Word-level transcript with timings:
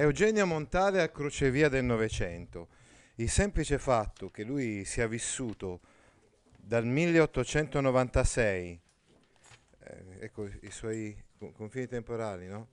Eugenio 0.00 0.46
Montale 0.46 1.02
a 1.02 1.08
crocevia 1.08 1.68
del 1.68 1.82
Novecento. 1.82 2.68
Il 3.16 3.28
semplice 3.28 3.78
fatto 3.78 4.28
che 4.28 4.44
lui 4.44 4.84
sia 4.84 5.08
vissuto 5.08 5.80
dal 6.56 6.86
1896, 6.86 8.80
eh, 9.80 10.04
ecco 10.20 10.46
i 10.46 10.70
suoi 10.70 11.20
confini 11.52 11.88
temporali, 11.88 12.46
no? 12.46 12.68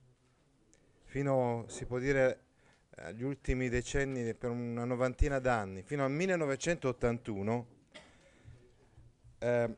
fino, 1.02 1.64
si 1.66 1.84
può 1.84 1.98
dire, 1.98 2.42
agli 2.90 3.24
ultimi 3.24 3.68
decenni, 3.68 4.32
per 4.34 4.50
una 4.50 4.84
novantina 4.84 5.40
d'anni, 5.40 5.82
fino 5.82 6.04
al 6.04 6.12
1981, 6.12 7.66
eh, 9.38 9.76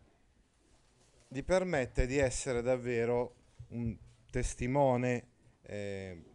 gli 1.26 1.42
permette 1.42 2.06
di 2.06 2.18
essere 2.18 2.60
davvero 2.60 3.36
un 3.68 3.96
testimone, 4.30 5.28
eh, 5.62 6.27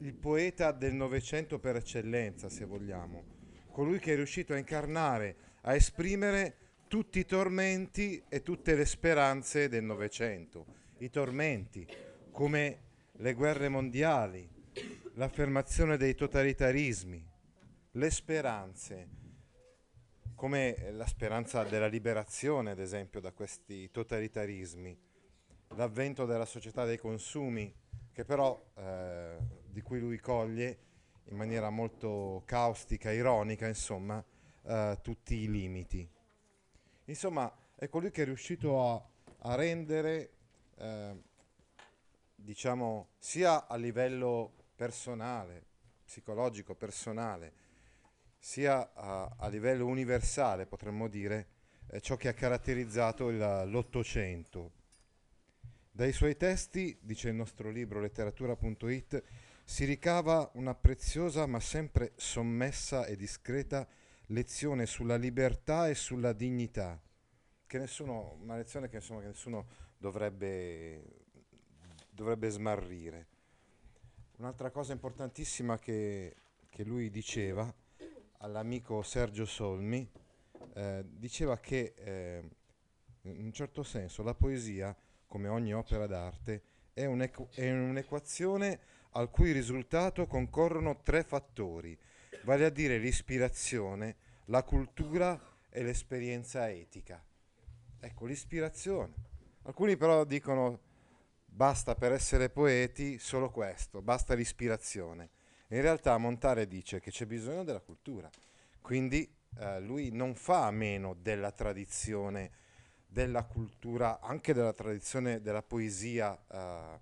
il 0.00 0.14
poeta 0.14 0.72
del 0.72 0.94
Novecento 0.94 1.58
per 1.58 1.76
eccellenza, 1.76 2.48
se 2.48 2.64
vogliamo 2.64 3.36
colui 3.78 4.00
che 4.00 4.14
è 4.14 4.16
riuscito 4.16 4.54
a 4.54 4.58
incarnare, 4.58 5.36
a 5.60 5.72
esprimere 5.72 6.56
tutti 6.88 7.20
i 7.20 7.24
tormenti 7.24 8.20
e 8.28 8.42
tutte 8.42 8.74
le 8.74 8.84
speranze 8.84 9.68
del 9.68 9.84
Novecento. 9.84 10.66
I 10.98 11.10
tormenti, 11.10 11.86
come 12.32 12.80
le 13.12 13.34
guerre 13.34 13.68
mondiali, 13.68 14.50
l'affermazione 15.14 15.96
dei 15.96 16.16
totalitarismi, 16.16 17.24
le 17.92 18.10
speranze, 18.10 19.08
come 20.34 20.90
la 20.90 21.06
speranza 21.06 21.62
della 21.62 21.86
liberazione, 21.86 22.72
ad 22.72 22.80
esempio, 22.80 23.20
da 23.20 23.30
questi 23.30 23.92
totalitarismi, 23.92 24.98
l'avvento 25.76 26.26
della 26.26 26.46
società 26.46 26.84
dei 26.84 26.98
consumi, 26.98 27.72
che 28.10 28.24
però 28.24 28.60
eh, 28.74 29.36
di 29.78 29.84
cui 29.84 30.00
lui 30.00 30.18
coglie 30.18 30.78
in 31.26 31.36
maniera 31.36 31.70
molto 31.70 32.42
caustica, 32.46 33.12
ironica, 33.12 33.68
insomma, 33.68 34.22
eh, 34.64 34.98
tutti 35.02 35.36
i 35.36 35.48
limiti. 35.48 36.08
Insomma, 37.04 37.54
è 37.76 37.88
colui 37.88 38.10
che 38.10 38.22
è 38.22 38.24
riuscito 38.24 38.84
a, 38.84 39.08
a 39.50 39.54
rendere, 39.54 40.32
eh, 40.78 41.22
diciamo, 42.34 43.10
sia 43.18 43.68
a 43.68 43.76
livello 43.76 44.52
personale, 44.74 45.66
psicologico, 46.04 46.74
personale, 46.74 47.52
sia 48.36 48.92
a, 48.94 49.36
a 49.38 49.46
livello 49.46 49.86
universale, 49.86 50.66
potremmo 50.66 51.06
dire, 51.06 51.46
eh, 51.90 52.00
ciò 52.00 52.16
che 52.16 52.26
ha 52.26 52.34
caratterizzato 52.34 53.28
il, 53.28 53.38
l'Ottocento. 53.66 54.72
Dai 55.92 56.12
suoi 56.12 56.36
testi, 56.36 56.98
dice 57.00 57.28
il 57.28 57.34
nostro 57.36 57.70
libro 57.70 58.00
letteratura.it, 58.00 59.22
si 59.68 59.84
ricava 59.84 60.50
una 60.54 60.74
preziosa 60.74 61.44
ma 61.44 61.60
sempre 61.60 62.12
sommessa 62.16 63.04
e 63.04 63.16
discreta 63.16 63.86
lezione 64.28 64.86
sulla 64.86 65.16
libertà 65.16 65.88
e 65.88 65.94
sulla 65.94 66.32
dignità, 66.32 66.98
che 67.66 67.78
nessuno, 67.78 68.38
una 68.40 68.56
lezione 68.56 68.88
che, 68.88 68.96
insomma, 68.96 69.20
che 69.20 69.26
nessuno 69.26 69.66
dovrebbe, 69.98 71.02
dovrebbe 72.08 72.48
smarrire. 72.48 73.26
Un'altra 74.38 74.70
cosa 74.70 74.94
importantissima 74.94 75.78
che, 75.78 76.34
che 76.70 76.82
lui 76.82 77.10
diceva 77.10 77.72
all'amico 78.38 79.02
Sergio 79.02 79.44
Solmi, 79.44 80.10
eh, 80.72 81.04
diceva 81.06 81.58
che 81.58 81.92
eh, 81.94 82.48
in 83.20 83.44
un 83.44 83.52
certo 83.52 83.82
senso 83.82 84.22
la 84.22 84.34
poesia, 84.34 84.96
come 85.26 85.48
ogni 85.48 85.74
opera 85.74 86.06
d'arte, 86.06 86.62
è, 86.94 87.04
un'equ- 87.04 87.54
è 87.54 87.70
un'equazione 87.70 88.96
al 89.12 89.30
cui 89.30 89.52
risultato 89.52 90.26
concorrono 90.26 91.00
tre 91.02 91.22
fattori, 91.22 91.96
vale 92.42 92.64
a 92.66 92.70
dire 92.70 92.98
l'ispirazione, 92.98 94.16
la 94.46 94.62
cultura 94.62 95.40
e 95.70 95.82
l'esperienza 95.82 96.70
etica. 96.70 97.22
Ecco, 98.00 98.26
l'ispirazione. 98.26 99.14
Alcuni 99.62 99.96
però 99.96 100.24
dicono 100.24 100.80
basta 101.44 101.94
per 101.94 102.12
essere 102.12 102.50
poeti 102.50 103.18
solo 103.18 103.50
questo, 103.50 104.00
basta 104.00 104.34
l'ispirazione. 104.34 105.30
In 105.68 105.80
realtà 105.82 106.16
Montale 106.16 106.66
dice 106.66 107.00
che 107.00 107.10
c'è 107.10 107.26
bisogno 107.26 107.64
della 107.64 107.80
cultura, 107.80 108.30
quindi 108.80 109.30
eh, 109.58 109.80
lui 109.80 110.10
non 110.10 110.34
fa 110.34 110.66
a 110.66 110.70
meno 110.70 111.14
della 111.14 111.50
tradizione, 111.50 112.50
della 113.06 113.44
cultura, 113.44 114.20
anche 114.20 114.54
della 114.54 114.72
tradizione 114.72 115.40
della 115.40 115.62
poesia 115.62 116.38
eh, 116.50 117.00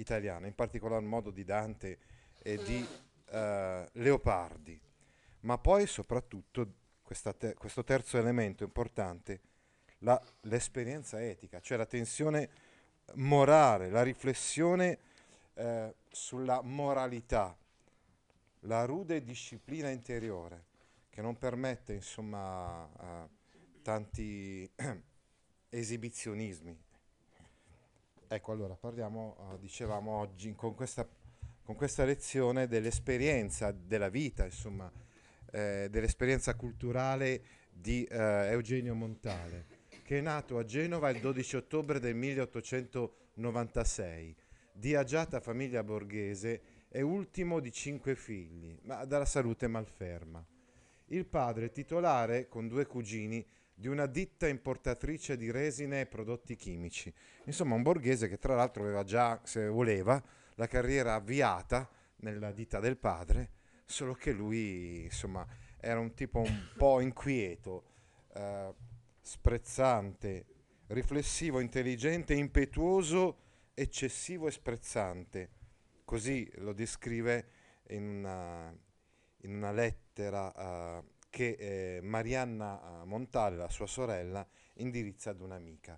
italiana, 0.00 0.46
in 0.46 0.54
particolar 0.54 1.00
modo 1.02 1.30
di 1.30 1.44
Dante 1.44 1.98
e 2.38 2.56
di 2.62 2.86
eh, 3.30 3.88
Leopardi. 3.92 4.80
Ma 5.40 5.58
poi 5.58 5.86
soprattutto 5.86 6.74
te- 7.36 7.54
questo 7.54 7.84
terzo 7.84 8.18
elemento 8.18 8.64
importante, 8.64 9.40
la, 9.98 10.20
l'esperienza 10.42 11.22
etica, 11.22 11.60
cioè 11.60 11.76
la 11.76 11.86
tensione 11.86 12.50
morale, 13.14 13.90
la 13.90 14.02
riflessione 14.02 14.98
eh, 15.54 15.94
sulla 16.10 16.60
moralità, 16.62 17.56
la 18.62 18.84
rude 18.84 19.22
disciplina 19.22 19.88
interiore 19.88 20.66
che 21.08 21.22
non 21.22 21.36
permette 21.36 21.94
insomma 21.94 22.84
uh, 22.84 23.28
tanti 23.82 24.70
esibizionismi 25.68 26.86
Ecco, 28.30 28.52
allora 28.52 28.74
parliamo, 28.74 29.36
uh, 29.38 29.56
dicevamo 29.58 30.10
oggi 30.10 30.54
con 30.54 30.74
questa, 30.74 31.08
con 31.62 31.76
questa, 31.76 32.04
lezione 32.04 32.66
dell'esperienza 32.66 33.72
della 33.72 34.10
vita, 34.10 34.44
insomma, 34.44 34.92
eh, 35.50 35.88
dell'esperienza 35.90 36.54
culturale 36.54 37.42
di 37.70 38.06
uh, 38.10 38.14
Eugenio 38.14 38.94
Montale, 38.94 39.64
che 40.02 40.18
è 40.18 40.20
nato 40.20 40.58
a 40.58 40.66
Genova 40.66 41.08
il 41.08 41.20
12 41.20 41.56
ottobre 41.56 42.00
del 42.00 42.14
1896, 42.16 44.36
di 44.72 44.94
agiata 44.94 45.40
famiglia 45.40 45.82
borghese 45.82 46.60
e 46.90 47.00
ultimo 47.00 47.60
di 47.60 47.72
cinque 47.72 48.14
figli, 48.14 48.78
ma 48.82 49.06
dalla 49.06 49.24
salute 49.24 49.68
malferma. 49.68 50.44
Il 51.06 51.24
padre 51.24 51.70
titolare, 51.70 52.46
con 52.46 52.68
due 52.68 52.84
cugini, 52.84 53.42
di 53.78 53.86
una 53.86 54.06
ditta 54.06 54.48
importatrice 54.48 55.36
di 55.36 55.52
resine 55.52 56.00
e 56.00 56.06
prodotti 56.06 56.56
chimici. 56.56 57.14
Insomma, 57.44 57.76
un 57.76 57.82
borghese 57.82 58.26
che 58.26 58.36
tra 58.36 58.56
l'altro 58.56 58.82
aveva 58.82 59.04
già, 59.04 59.40
se 59.44 59.68
voleva, 59.68 60.20
la 60.56 60.66
carriera 60.66 61.14
avviata 61.14 61.88
nella 62.16 62.50
ditta 62.50 62.80
del 62.80 62.96
padre, 62.96 63.50
solo 63.84 64.14
che 64.14 64.32
lui, 64.32 65.04
insomma, 65.04 65.46
era 65.76 66.00
un 66.00 66.12
tipo 66.12 66.40
un 66.40 66.70
po' 66.76 66.98
inquieto, 66.98 67.84
eh, 68.34 68.74
sprezzante, 69.20 70.46
riflessivo, 70.88 71.60
intelligente, 71.60 72.34
impetuoso, 72.34 73.42
eccessivo 73.74 74.48
e 74.48 74.50
sprezzante. 74.50 75.50
Così 76.04 76.50
lo 76.56 76.72
descrive 76.72 77.46
in 77.90 78.02
una, 78.02 78.76
in 79.42 79.54
una 79.54 79.70
lettera. 79.70 80.52
Uh, 80.56 81.16
che 81.38 81.54
eh, 81.56 82.00
Marianna 82.02 82.80
eh, 82.80 83.04
Montale, 83.04 83.54
la 83.54 83.68
sua 83.68 83.86
sorella, 83.86 84.44
indirizza 84.78 85.30
ad 85.30 85.40
un'amica. 85.40 85.96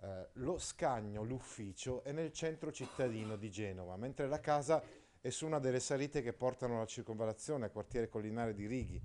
Eh, 0.00 0.28
lo 0.34 0.58
scagno, 0.58 1.24
l'ufficio, 1.24 2.04
è 2.04 2.12
nel 2.12 2.30
centro 2.30 2.70
cittadino 2.70 3.34
di 3.34 3.50
Genova, 3.50 3.96
mentre 3.96 4.28
la 4.28 4.38
casa 4.38 4.80
è 5.20 5.28
su 5.30 5.44
una 5.44 5.58
delle 5.58 5.80
salite 5.80 6.22
che 6.22 6.32
portano 6.32 6.76
alla 6.76 6.86
circonvallazione, 6.86 7.72
quartiere 7.72 8.08
collinare 8.08 8.54
di 8.54 8.68
Righi. 8.68 9.02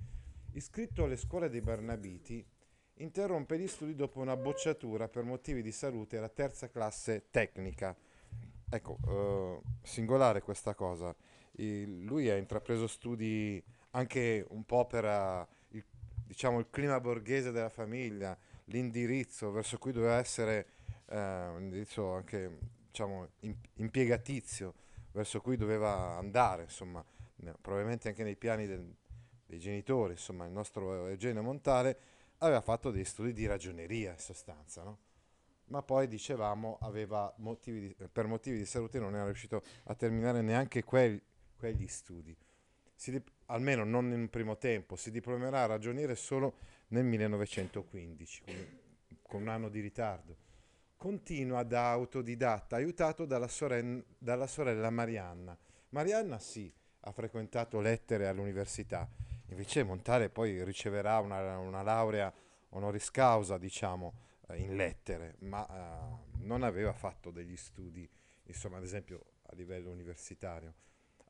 Iscritto 0.52 1.06
alle 1.06 1.18
scuole 1.18 1.50
dei 1.50 1.62
Barnabiti, 1.62 2.46
interrompe 2.98 3.58
gli 3.58 3.68
studi 3.68 3.96
dopo 3.96 4.20
una 4.20 4.38
bocciatura 4.38 5.10
per 5.10 5.24
motivi 5.24 5.64
di 5.64 5.72
salute 5.72 6.18
alla 6.18 6.30
terza 6.30 6.70
classe 6.70 7.26
tecnica. 7.32 7.98
Ecco, 8.70 8.98
eh, 9.08 9.62
singolare 9.82 10.44
questa 10.44 10.76
cosa. 10.76 11.16
Il, 11.54 12.04
lui 12.04 12.30
ha 12.30 12.38
intrapreso 12.38 12.86
studi 12.86 13.80
anche 13.92 14.46
un 14.50 14.64
po' 14.66 14.86
per 14.86 15.06
uh, 15.06 15.76
il, 15.76 15.84
diciamo, 16.26 16.60
il 16.60 16.68
clima 16.70 17.00
borghese 17.00 17.52
della 17.52 17.70
famiglia, 17.70 18.38
l'indirizzo 18.66 19.52
verso 19.52 19.78
cui 19.78 19.92
doveva 19.92 20.18
essere 20.18 20.68
uh, 21.08 21.16
un 21.16 21.60
indirizzo 21.62 22.14
anche 22.14 22.58
diciamo, 22.88 23.30
impiegatizio, 23.76 24.74
verso 25.12 25.42
cui 25.42 25.58
doveva 25.58 26.18
andare, 26.18 26.64
insomma, 26.64 27.04
probabilmente 27.60 28.10
anche 28.10 28.24
nei 28.24 28.36
piani 28.36 28.68
del, 28.68 28.96
dei 29.46 29.60
genitori, 29.60 30.14
insomma, 30.14 30.46
il 30.46 30.52
nostro 30.52 31.08
Eugenio 31.08 31.42
Montale 31.42 31.98
aveva 32.40 32.62
fatto 32.62 32.92
dei 32.92 33.06
studi 33.06 33.34
di 33.34 33.46
ragioneria 33.46 34.12
in 34.12 34.20
sostanza, 34.20 34.84
no? 34.84 34.98
ma 35.72 35.82
poi 35.82 36.08
dicevamo 36.08 36.80
motivi 37.38 37.80
di, 37.80 37.96
per 38.12 38.28
motivi 38.28 38.58
di 38.58 38.66
salute 38.66 39.00
non 39.00 39.16
era 39.16 39.26
riuscito 39.26 39.64
a 39.86 39.96
terminare 39.96 40.42
neanche 40.42 40.84
quel, 40.84 41.20
quegli 41.58 41.88
studi. 41.88 42.36
Dip- 43.04 43.32
almeno 43.52 43.84
non 43.84 44.12
in 44.12 44.20
un 44.22 44.30
primo 44.30 44.58
tempo, 44.58 44.96
si 44.96 45.12
diplomerà 45.12 45.64
a 45.64 45.68
ragioniere 45.68 46.16
solo 46.16 46.56
nel 46.90 47.04
1915, 47.04 48.44
con, 49.22 49.42
un 49.42 49.48
anno 49.48 49.70
di 49.70 49.80
ritardo. 49.80 50.50
Continua 50.96 51.64
da 51.64 51.92
autodidatta, 51.92 52.76
aiutato 52.76 53.26
dalla, 53.26 53.48
soren- 53.48 54.04
dalla 54.18 54.48
sorella 54.48 54.90
Marianna. 54.90 55.58
Marianna 55.90 56.40
sì, 56.40 56.72
ha 57.02 57.12
frequentato 57.12 57.80
lettere 57.80 58.28
all'università, 58.28 59.10
invece 59.48 59.84
Montale 59.84 60.30
poi 60.30 60.64
riceverà 60.64 61.20
una, 61.20 61.58
una 61.58 61.82
laurea 61.82 62.34
honoris 62.70 63.12
causa, 63.12 63.58
diciamo, 63.58 64.14
eh, 64.48 64.58
in 64.60 64.76
lettere, 64.76 65.36
ma 65.40 65.66
uh, 65.68 66.44
non 66.46 66.64
aveva 66.64 66.94
fatto 66.94 67.32
degli 67.32 67.58
studi, 67.58 68.08
insomma, 68.44 68.78
ad 68.78 68.84
esempio 68.84 69.26
a 69.48 69.56
livello 69.56 69.90
universitario. 69.92 70.74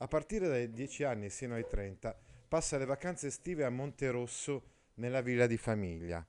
A 0.02 0.08
partire 0.08 0.48
dai 0.48 0.72
10 0.72 1.04
anni 1.04 1.30
sino 1.30 1.54
ai 1.54 1.68
30 1.68 2.18
passa 2.48 2.80
le 2.80 2.86
vacanze 2.86 3.28
estive 3.28 3.66
a 3.66 3.70
Monterosso 3.70 4.64
nella 4.96 5.22
villa 5.22 5.46
di 5.46 5.58
famiglia. 5.58 6.26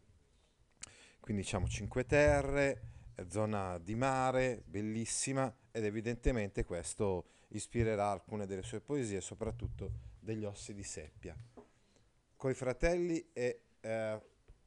Quindi 1.18 1.40
diciamo 1.40 1.66
Cinque 1.66 2.04
Terre, 2.04 2.82
zona 3.28 3.78
di 3.78 3.94
mare, 3.94 4.62
bellissima 4.66 5.50
ed 5.70 5.86
evidentemente 5.86 6.66
questo 6.66 7.24
ispirerà 7.48 8.10
alcune 8.10 8.44
delle 8.44 8.62
sue 8.62 8.80
poesie, 8.80 9.22
soprattutto 9.22 9.90
degli 10.20 10.44
ossi 10.44 10.74
di 10.74 10.84
seppia. 10.84 11.34
Coi 12.36 12.52
fratelli 12.52 13.30
e 13.32 13.60
eh, 13.80 14.20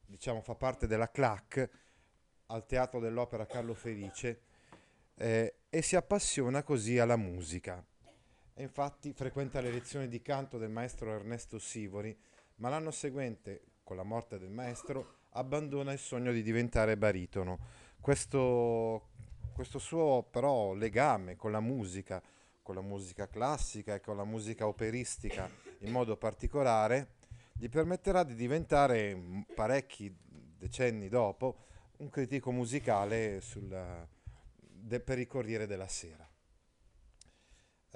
diciamo 0.04 0.40
fa 0.40 0.56
parte 0.56 0.88
della 0.88 1.12
CLAC 1.12 1.70
al 2.46 2.66
Teatro 2.66 2.98
dell'Opera 2.98 3.46
Carlo 3.46 3.74
Felice 3.74 4.40
eh, 5.14 5.54
e 5.70 5.82
si 5.82 5.94
appassiona 5.94 6.64
così 6.64 6.98
alla 6.98 7.16
musica. 7.16 7.86
E 8.58 8.62
infatti 8.62 9.12
frequenta 9.12 9.60
le 9.60 9.70
lezioni 9.70 10.08
di 10.08 10.22
canto 10.22 10.56
del 10.56 10.70
maestro 10.70 11.12
Ernesto 11.12 11.58
Sivori, 11.58 12.16
ma 12.54 12.70
l'anno 12.70 12.90
seguente, 12.90 13.64
con 13.84 13.96
la 13.96 14.02
morte 14.02 14.38
del 14.38 14.48
maestro, 14.48 15.24
abbandona 15.32 15.92
il 15.92 15.98
sogno 15.98 16.32
di 16.32 16.42
diventare 16.42 16.96
baritono. 16.96 17.58
Questo, 18.00 19.10
questo 19.52 19.78
suo 19.78 20.26
però 20.30 20.72
legame 20.72 21.36
con 21.36 21.52
la 21.52 21.60
musica, 21.60 22.22
con 22.62 22.74
la 22.74 22.80
musica 22.80 23.28
classica 23.28 23.94
e 23.94 24.00
con 24.00 24.16
la 24.16 24.24
musica 24.24 24.66
operistica 24.66 25.50
in 25.80 25.92
modo 25.92 26.16
particolare, 26.16 27.16
gli 27.52 27.68
permetterà 27.68 28.22
di 28.22 28.34
diventare 28.34 29.44
parecchi 29.54 30.10
decenni 30.56 31.10
dopo 31.10 31.58
un 31.98 32.08
critico 32.08 32.52
musicale 32.52 33.42
sulla, 33.42 34.08
de, 34.58 34.98
per 35.00 35.18
il 35.18 35.26
Corriere 35.26 35.66
della 35.66 35.88
Sera. 35.88 36.26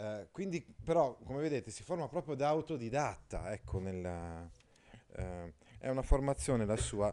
Uh, 0.00 0.28
quindi 0.30 0.64
però, 0.82 1.14
come 1.24 1.42
vedete, 1.42 1.70
si 1.70 1.82
forma 1.82 2.08
proprio 2.08 2.34
da 2.34 2.48
autodidatta, 2.48 3.52
ecco, 3.52 3.78
nella, 3.80 4.50
uh, 5.16 5.52
è 5.76 5.90
una 5.90 6.00
formazione 6.00 6.64
la 6.64 6.78
sua 6.78 7.12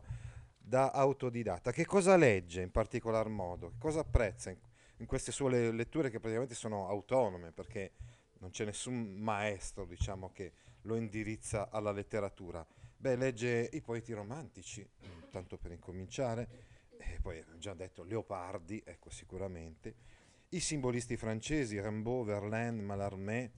da 0.58 0.92
autodidatta. 0.92 1.74
Che 1.74 1.86
cosa 1.86 2.16
legge 2.16 2.62
in 2.62 2.72
particolar 2.72 3.28
modo? 3.28 3.72
Che 3.72 3.78
cosa 3.78 4.00
apprezza 4.00 4.52
in, 4.52 4.58
in 5.00 5.06
queste 5.06 5.34
sue 5.34 5.70
letture 5.74 6.10
che 6.10 6.22
praticamente 6.22 6.56
sono 6.56 6.88
autonome, 6.88 7.52
perché 7.52 7.92
non 8.40 8.52
c'è 8.52 8.64
nessun 8.64 9.18
maestro, 9.18 9.84
diciamo, 9.84 10.32
che 10.32 10.54
lo 10.84 10.96
indirizza 10.96 11.70
alla 11.70 11.92
letteratura. 11.92 12.66
Beh, 12.96 13.18
legge 13.18 13.70
i 13.74 13.82
poeti 13.82 14.14
romantici, 14.14 14.90
tanto 15.30 15.58
per 15.58 15.72
incominciare, 15.72 16.48
e 16.98 17.20
poi 17.22 17.40
abbiamo 17.40 17.60
già 17.60 17.74
detto 17.74 18.04
Leopardi, 18.04 18.82
ecco 18.86 19.10
sicuramente, 19.10 20.16
i 20.50 20.60
simbolisti 20.60 21.18
francesi, 21.18 21.82
Rimbaud, 21.82 22.28
Verlaine, 22.28 22.82
Mallarmé, 22.82 23.52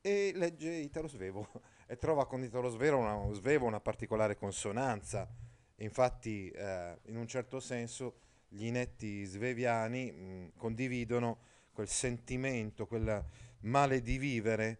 e 0.00 0.32
legge 0.34 0.70
Italo 0.70 1.08
Svevo 1.08 1.46
e 1.86 1.96
trova 1.96 2.26
con 2.26 2.42
Italo 2.42 2.70
Svevo 2.70 2.98
una, 2.98 3.34
Svevo 3.34 3.66
una 3.66 3.80
particolare 3.80 4.36
consonanza. 4.36 5.28
Infatti, 5.76 6.50
eh, 6.50 6.98
in 7.06 7.16
un 7.16 7.26
certo 7.26 7.60
senso, 7.60 8.20
gli 8.48 8.64
inetti 8.64 9.24
sveviani 9.24 10.10
mh, 10.10 10.52
condividono 10.56 11.38
quel 11.72 11.88
sentimento, 11.88 12.86
quel 12.86 13.24
male 13.60 14.00
di 14.00 14.18
vivere 14.18 14.78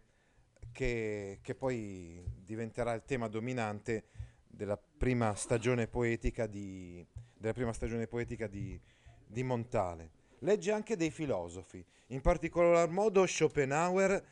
che, 0.73 1.39
che 1.43 1.55
poi 1.55 2.23
diventerà 2.45 2.93
il 2.95 3.05
tema 3.05 3.29
dominante 3.29 4.05
della 4.47 4.77
prima 4.79 5.35
stagione 5.35 5.87
poetica 5.87 6.47
di, 6.47 7.07
prima 7.53 7.73
stagione 7.73 8.07
poetica 8.07 8.47
di, 8.47 8.81
di 9.27 9.43
Montale. 9.43 10.18
Legge 10.40 10.73
anche 10.73 10.96
dei 10.96 11.11
filosofi, 11.11 11.85
in 12.08 12.20
particolar 12.20 12.88
modo 12.88 13.26
Schopenhauer, 13.26 14.25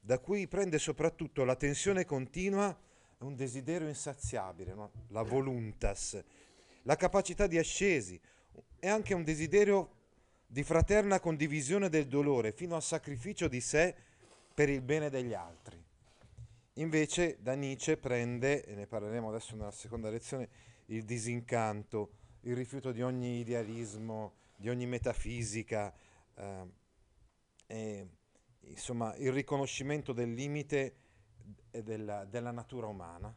da 0.00 0.18
cui 0.18 0.48
prende 0.48 0.78
soprattutto 0.78 1.44
la 1.44 1.56
tensione 1.56 2.04
continua 2.04 2.76
un 3.18 3.36
desiderio 3.36 3.88
insaziabile, 3.88 4.74
no? 4.74 4.90
la 5.08 5.22
voluntas, 5.22 6.20
la 6.82 6.96
capacità 6.96 7.46
di 7.46 7.58
ascesi 7.58 8.20
e 8.78 8.88
anche 8.88 9.14
un 9.14 9.22
desiderio 9.22 10.00
di 10.46 10.62
fraterna 10.64 11.20
condivisione 11.20 11.88
del 11.88 12.08
dolore 12.08 12.52
fino 12.52 12.74
al 12.74 12.82
sacrificio 12.82 13.48
di 13.48 13.60
sé 13.60 13.94
per 14.52 14.68
il 14.68 14.82
bene 14.82 15.08
degli 15.08 15.34
altri. 15.34 15.80
Invece 16.74 17.38
da 17.40 17.54
Nietzsche 17.54 17.96
prende, 17.96 18.64
e 18.64 18.74
ne 18.74 18.86
parleremo 18.86 19.28
adesso 19.28 19.54
nella 19.54 19.70
seconda 19.70 20.10
lezione, 20.10 20.48
il 20.86 21.04
disincanto, 21.04 22.10
il 22.40 22.56
rifiuto 22.56 22.92
di 22.92 23.02
ogni 23.02 23.38
idealismo, 23.38 24.32
di 24.62 24.68
ogni 24.68 24.86
metafisica, 24.86 25.92
eh, 26.36 26.70
e, 27.66 28.08
insomma 28.60 29.12
il 29.16 29.32
riconoscimento 29.32 30.12
del 30.12 30.32
limite 30.32 30.96
e 31.72 31.82
della, 31.82 32.24
della 32.24 32.52
natura 32.52 32.86
umana. 32.86 33.34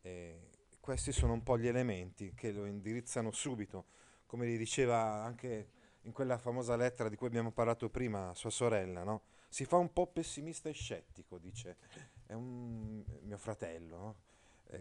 E 0.00 0.48
questi 0.80 1.12
sono 1.12 1.34
un 1.34 1.42
po' 1.42 1.58
gli 1.58 1.66
elementi 1.66 2.32
che 2.34 2.52
lo 2.52 2.64
indirizzano 2.64 3.30
subito, 3.32 3.84
come 4.24 4.48
gli 4.48 4.56
diceva 4.56 5.22
anche 5.22 5.68
in 6.04 6.12
quella 6.12 6.38
famosa 6.38 6.74
lettera 6.74 7.10
di 7.10 7.16
cui 7.16 7.26
abbiamo 7.26 7.52
parlato 7.52 7.90
prima 7.90 8.34
sua 8.34 8.50
sorella, 8.50 9.04
no? 9.04 9.24
si 9.50 9.66
fa 9.66 9.76
un 9.76 9.92
po' 9.92 10.06
pessimista 10.06 10.70
e 10.70 10.72
scettico, 10.72 11.36
dice, 11.38 11.76
è 12.24 12.32
un 12.32 13.04
mio 13.20 13.36
fratello, 13.36 13.96
no? 13.98 14.16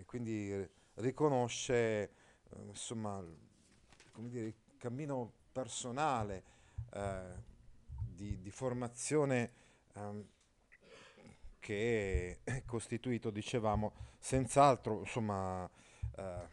quindi 0.06 0.68
riconosce 0.96 1.76
eh, 2.04 2.10
insomma 2.68 3.22
dire, 4.20 4.46
il 4.46 4.56
cammino 4.78 5.34
personale 5.52 6.44
eh, 6.94 7.22
di, 8.06 8.42
di, 8.42 8.52
formazione 8.52 9.52
eh, 9.94 10.26
che 11.60 12.40
è 12.44 12.64
costituito, 12.66 13.30
dicevamo, 13.30 13.94
senz'altro, 14.18 15.00
insomma, 15.00 15.70
eh, 16.16 16.48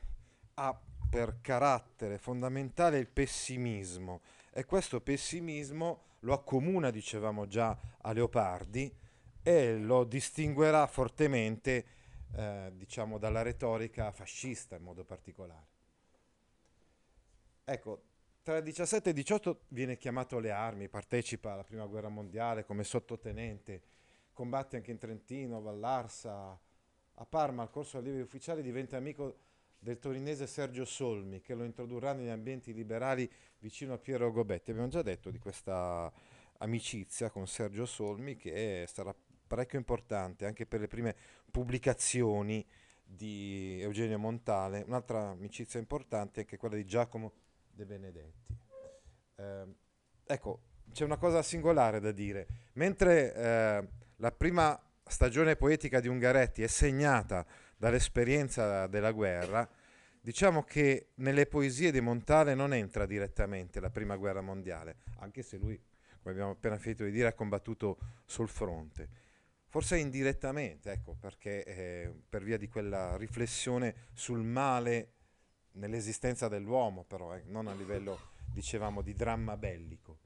ha 0.54 0.80
per 1.10 1.40
carattere 1.40 2.18
fondamentale 2.18 2.98
il 2.98 3.08
pessimismo 3.08 4.20
e 4.50 4.64
questo 4.64 5.00
pessimismo 5.00 6.02
lo 6.20 6.34
accomuna, 6.34 6.90
dicevamo 6.90 7.46
già, 7.46 7.78
a 8.00 8.12
Leopardi 8.12 8.92
e 9.42 9.78
lo 9.78 10.04
distinguerà 10.04 10.86
fortemente, 10.86 11.86
eh, 12.34 12.72
diciamo, 12.74 13.18
dalla 13.18 13.42
retorica 13.42 14.10
fascista 14.10 14.76
in 14.76 14.82
modo 14.82 15.04
particolare. 15.04 15.66
Ecco, 17.64 18.02
tra 18.48 18.56
il 18.56 18.62
17 18.62 19.10
e 19.10 19.12
il 19.12 19.18
18 19.18 19.60
viene 19.68 19.98
chiamato 19.98 20.38
alle 20.38 20.50
armi, 20.50 20.88
partecipa 20.88 21.52
alla 21.52 21.64
prima 21.64 21.84
guerra 21.84 22.08
mondiale 22.08 22.64
come 22.64 22.82
sottotenente, 22.82 23.82
combatte 24.32 24.76
anche 24.76 24.90
in 24.90 24.96
Trentino, 24.96 25.60
Vallarsa, 25.60 26.58
a 27.12 27.26
Parma 27.26 27.60
al 27.60 27.68
corso 27.68 27.98
allievi 27.98 28.22
ufficiali 28.22 28.62
diventa 28.62 28.96
amico 28.96 29.36
del 29.78 29.98
torinese 29.98 30.46
Sergio 30.46 30.86
Solmi 30.86 31.42
che 31.42 31.52
lo 31.52 31.62
introdurrà 31.62 32.14
negli 32.14 32.30
ambienti 32.30 32.72
liberali 32.72 33.30
vicino 33.58 33.92
a 33.92 33.98
Piero 33.98 34.32
Gobetti. 34.32 34.70
Abbiamo 34.70 34.88
già 34.88 35.02
detto 35.02 35.30
di 35.30 35.38
questa 35.38 36.10
amicizia 36.60 37.28
con 37.28 37.46
Sergio 37.46 37.84
Solmi 37.84 38.34
che 38.36 38.86
sarà 38.90 39.14
parecchio 39.46 39.76
importante 39.76 40.46
anche 40.46 40.64
per 40.64 40.80
le 40.80 40.88
prime 40.88 41.14
pubblicazioni 41.50 42.66
di 43.04 43.78
Eugenio 43.82 44.18
Montale. 44.18 44.84
Un'altra 44.86 45.28
amicizia 45.28 45.78
importante 45.78 46.40
è 46.40 46.42
anche 46.44 46.56
quella 46.56 46.76
di 46.76 46.86
Giacomo 46.86 47.32
De 47.78 47.86
Benedetti. 47.86 48.56
Eh, 49.36 49.66
ecco, 50.26 50.62
c'è 50.90 51.04
una 51.04 51.16
cosa 51.16 51.42
singolare 51.42 52.00
da 52.00 52.10
dire. 52.10 52.48
Mentre 52.72 53.32
eh, 53.32 53.88
la 54.16 54.32
prima 54.32 54.76
stagione 55.06 55.54
poetica 55.54 56.00
di 56.00 56.08
Ungaretti 56.08 56.64
è 56.64 56.66
segnata 56.66 57.46
dall'esperienza 57.76 58.88
della 58.88 59.12
guerra, 59.12 59.68
diciamo 60.20 60.64
che 60.64 61.10
nelle 61.18 61.46
poesie 61.46 61.92
di 61.92 62.00
Montale 62.00 62.54
non 62.54 62.74
entra 62.74 63.06
direttamente 63.06 63.78
la 63.78 63.90
prima 63.90 64.16
guerra 64.16 64.40
mondiale, 64.40 64.96
anche 65.18 65.42
se 65.42 65.56
lui 65.56 65.80
come 66.20 66.32
abbiamo 66.32 66.50
appena 66.50 66.78
finito 66.78 67.04
di 67.04 67.12
dire, 67.12 67.28
ha 67.28 67.32
combattuto 67.32 67.98
sul 68.24 68.48
fronte. 68.48 69.08
Forse 69.68 69.98
indirettamente, 69.98 70.90
ecco, 70.90 71.14
perché 71.14 71.64
eh, 71.64 72.12
per 72.28 72.42
via 72.42 72.56
di 72.56 72.66
quella 72.66 73.16
riflessione 73.16 74.08
sul 74.14 74.42
male 74.42 75.17
nell'esistenza 75.78 76.48
dell'uomo, 76.48 77.04
però, 77.04 77.34
eh, 77.34 77.42
non 77.46 77.66
a 77.66 77.74
livello, 77.74 78.18
dicevamo, 78.52 79.02
di 79.02 79.14
dramma 79.14 79.56
bellico. 79.56 80.18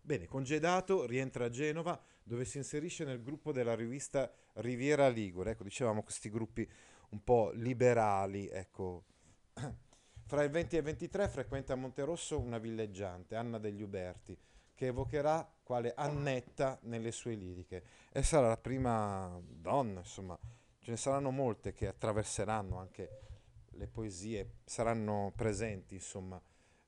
Bene, 0.00 0.26
congedato, 0.26 1.06
rientra 1.06 1.44
a 1.44 1.50
Genova, 1.50 2.00
dove 2.22 2.44
si 2.44 2.58
inserisce 2.58 3.04
nel 3.04 3.22
gruppo 3.22 3.52
della 3.52 3.74
rivista 3.74 4.32
Riviera 4.54 5.08
Ligure. 5.08 5.52
Ecco, 5.52 5.64
dicevamo 5.64 6.02
questi 6.02 6.30
gruppi 6.30 6.68
un 7.10 7.22
po' 7.22 7.50
liberali, 7.54 8.48
ecco. 8.48 9.04
Fra 10.24 10.42
il 10.42 10.50
20 10.50 10.76
e 10.76 10.78
il 10.78 10.84
23 10.84 11.28
frequenta 11.28 11.74
a 11.74 11.76
Monterosso 11.76 12.40
una 12.40 12.58
villeggiante, 12.58 13.36
Anna 13.36 13.58
degli 13.58 13.82
Uberti, 13.82 14.36
che 14.74 14.86
evocherà 14.86 15.48
quale 15.62 15.92
Annetta 15.94 16.78
nelle 16.82 17.12
sue 17.12 17.34
liriche 17.34 17.84
e 18.10 18.22
sarà 18.22 18.48
la 18.48 18.56
prima 18.56 19.38
donna, 19.44 20.00
insomma, 20.00 20.38
ce 20.78 20.90
ne 20.90 20.96
saranno 20.96 21.30
molte 21.30 21.72
che 21.72 21.86
attraverseranno 21.86 22.78
anche 22.78 23.31
le 23.72 23.86
poesie, 23.86 24.58
saranno 24.64 25.32
presenti, 25.36 25.94
insomma, 25.94 26.40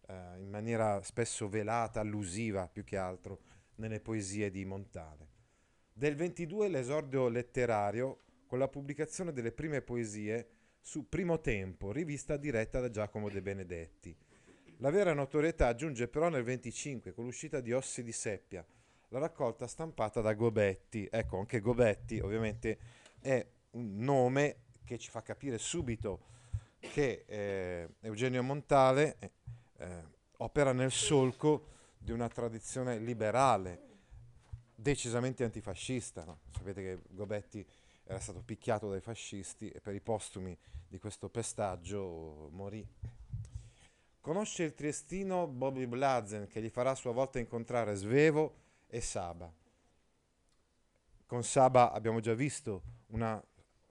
eh, 0.06 0.38
in 0.38 0.48
maniera 0.48 1.02
spesso 1.02 1.48
velata, 1.48 2.00
allusiva 2.00 2.68
più 2.68 2.84
che 2.84 2.96
altro, 2.96 3.40
nelle 3.76 4.00
poesie 4.00 4.50
di 4.50 4.64
Montale. 4.64 5.28
Del 5.92 6.16
22 6.16 6.68
l'esordio 6.68 7.28
letterario 7.28 8.22
con 8.46 8.58
la 8.58 8.68
pubblicazione 8.68 9.32
delle 9.32 9.52
prime 9.52 9.80
poesie 9.82 10.48
su 10.80 11.08
Primo 11.08 11.40
Tempo, 11.40 11.92
rivista 11.92 12.36
diretta 12.36 12.80
da 12.80 12.90
Giacomo 12.90 13.30
De 13.30 13.40
Benedetti. 13.40 14.16
La 14.78 14.90
vera 14.90 15.14
notorietà 15.14 15.74
giunge 15.74 16.08
però 16.08 16.28
nel 16.28 16.42
25 16.42 17.12
con 17.12 17.24
l'uscita 17.24 17.60
di 17.60 17.72
Ossi 17.72 18.02
di 18.02 18.12
Seppia, 18.12 18.66
la 19.08 19.18
raccolta 19.18 19.66
stampata 19.66 20.20
da 20.20 20.34
Gobetti. 20.34 21.08
Ecco, 21.10 21.38
anche 21.38 21.60
Gobetti 21.60 22.18
ovviamente 22.18 22.78
è 23.20 23.46
un 23.70 23.96
nome 23.96 24.56
che 24.84 24.98
ci 24.98 25.10
fa 25.10 25.22
capire 25.22 25.58
subito 25.58 26.33
che 26.92 27.24
eh, 27.26 27.88
Eugenio 28.00 28.42
Montale 28.42 29.16
eh, 29.18 29.30
eh, 29.78 30.02
opera 30.38 30.72
nel 30.72 30.90
solco 30.90 31.68
di 31.98 32.12
una 32.12 32.28
tradizione 32.28 32.98
liberale, 32.98 33.80
decisamente 34.74 35.44
antifascista. 35.44 36.24
No? 36.24 36.40
Sapete 36.56 36.82
che 36.82 36.98
Gobetti 37.08 37.66
era 38.04 38.20
stato 38.20 38.42
picchiato 38.42 38.90
dai 38.90 39.00
fascisti 39.00 39.70
e 39.70 39.80
per 39.80 39.94
i 39.94 40.00
postumi 40.00 40.56
di 40.86 40.98
questo 40.98 41.28
pestaggio 41.28 42.48
morì. 42.52 42.86
Conosce 44.20 44.62
il 44.62 44.74
triestino 44.74 45.46
Bobby 45.46 45.86
Blazen 45.86 46.46
che 46.46 46.62
gli 46.62 46.70
farà 46.70 46.90
a 46.90 46.94
sua 46.94 47.12
volta 47.12 47.38
incontrare 47.38 47.94
Svevo 47.94 48.54
e 48.86 49.00
Saba. 49.00 49.52
Con 51.26 51.42
Saba 51.42 51.92
abbiamo 51.92 52.20
già 52.20 52.34
visto 52.34 52.82
una 53.08 53.42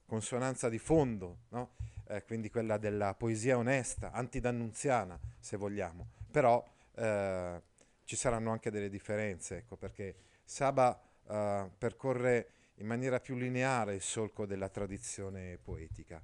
consonanza 0.06 0.70
di 0.70 0.78
fondo, 0.78 1.38
no? 1.50 1.72
Eh, 2.14 2.24
quindi 2.24 2.50
quella 2.50 2.78
della 2.78 3.14
poesia 3.16 3.58
onesta, 3.58 4.12
antidannunziana 4.12 5.20
se 5.40 5.58
vogliamo, 5.58 6.08
però 6.30 6.64
eh, 6.96 7.62
ci 8.04 8.16
saranno 8.16 8.52
anche 8.52 8.70
delle 8.70 8.90
differenze, 8.90 9.58
ecco, 9.58 9.76
perché 9.76 10.16
Saba 10.44 11.00
eh, 11.28 11.70
percorre 11.78 12.48
in 12.76 12.86
maniera 12.86 13.20
più 13.20 13.36
lineare 13.36 13.96
il 13.96 14.02
solco 14.02 14.46
della 14.46 14.70
tradizione 14.70 15.58
poetica, 15.58 16.22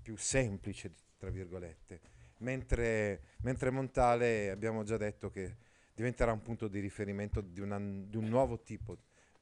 più 0.00 0.16
semplice, 0.16 0.92
tra 1.18 1.30
virgolette, 1.30 2.00
mentre, 2.38 3.22
mentre 3.42 3.70
Montale 3.70 4.50
abbiamo 4.50 4.82
già 4.84 4.96
detto 4.96 5.30
che 5.30 5.56
diventerà 5.94 6.32
un 6.32 6.42
punto 6.42 6.68
di 6.68 6.80
riferimento 6.80 7.40
di, 7.40 7.60
una, 7.60 7.78
di 7.78 8.16
un 8.16 8.26
nuovo 8.28 8.62
tipo 8.62 8.96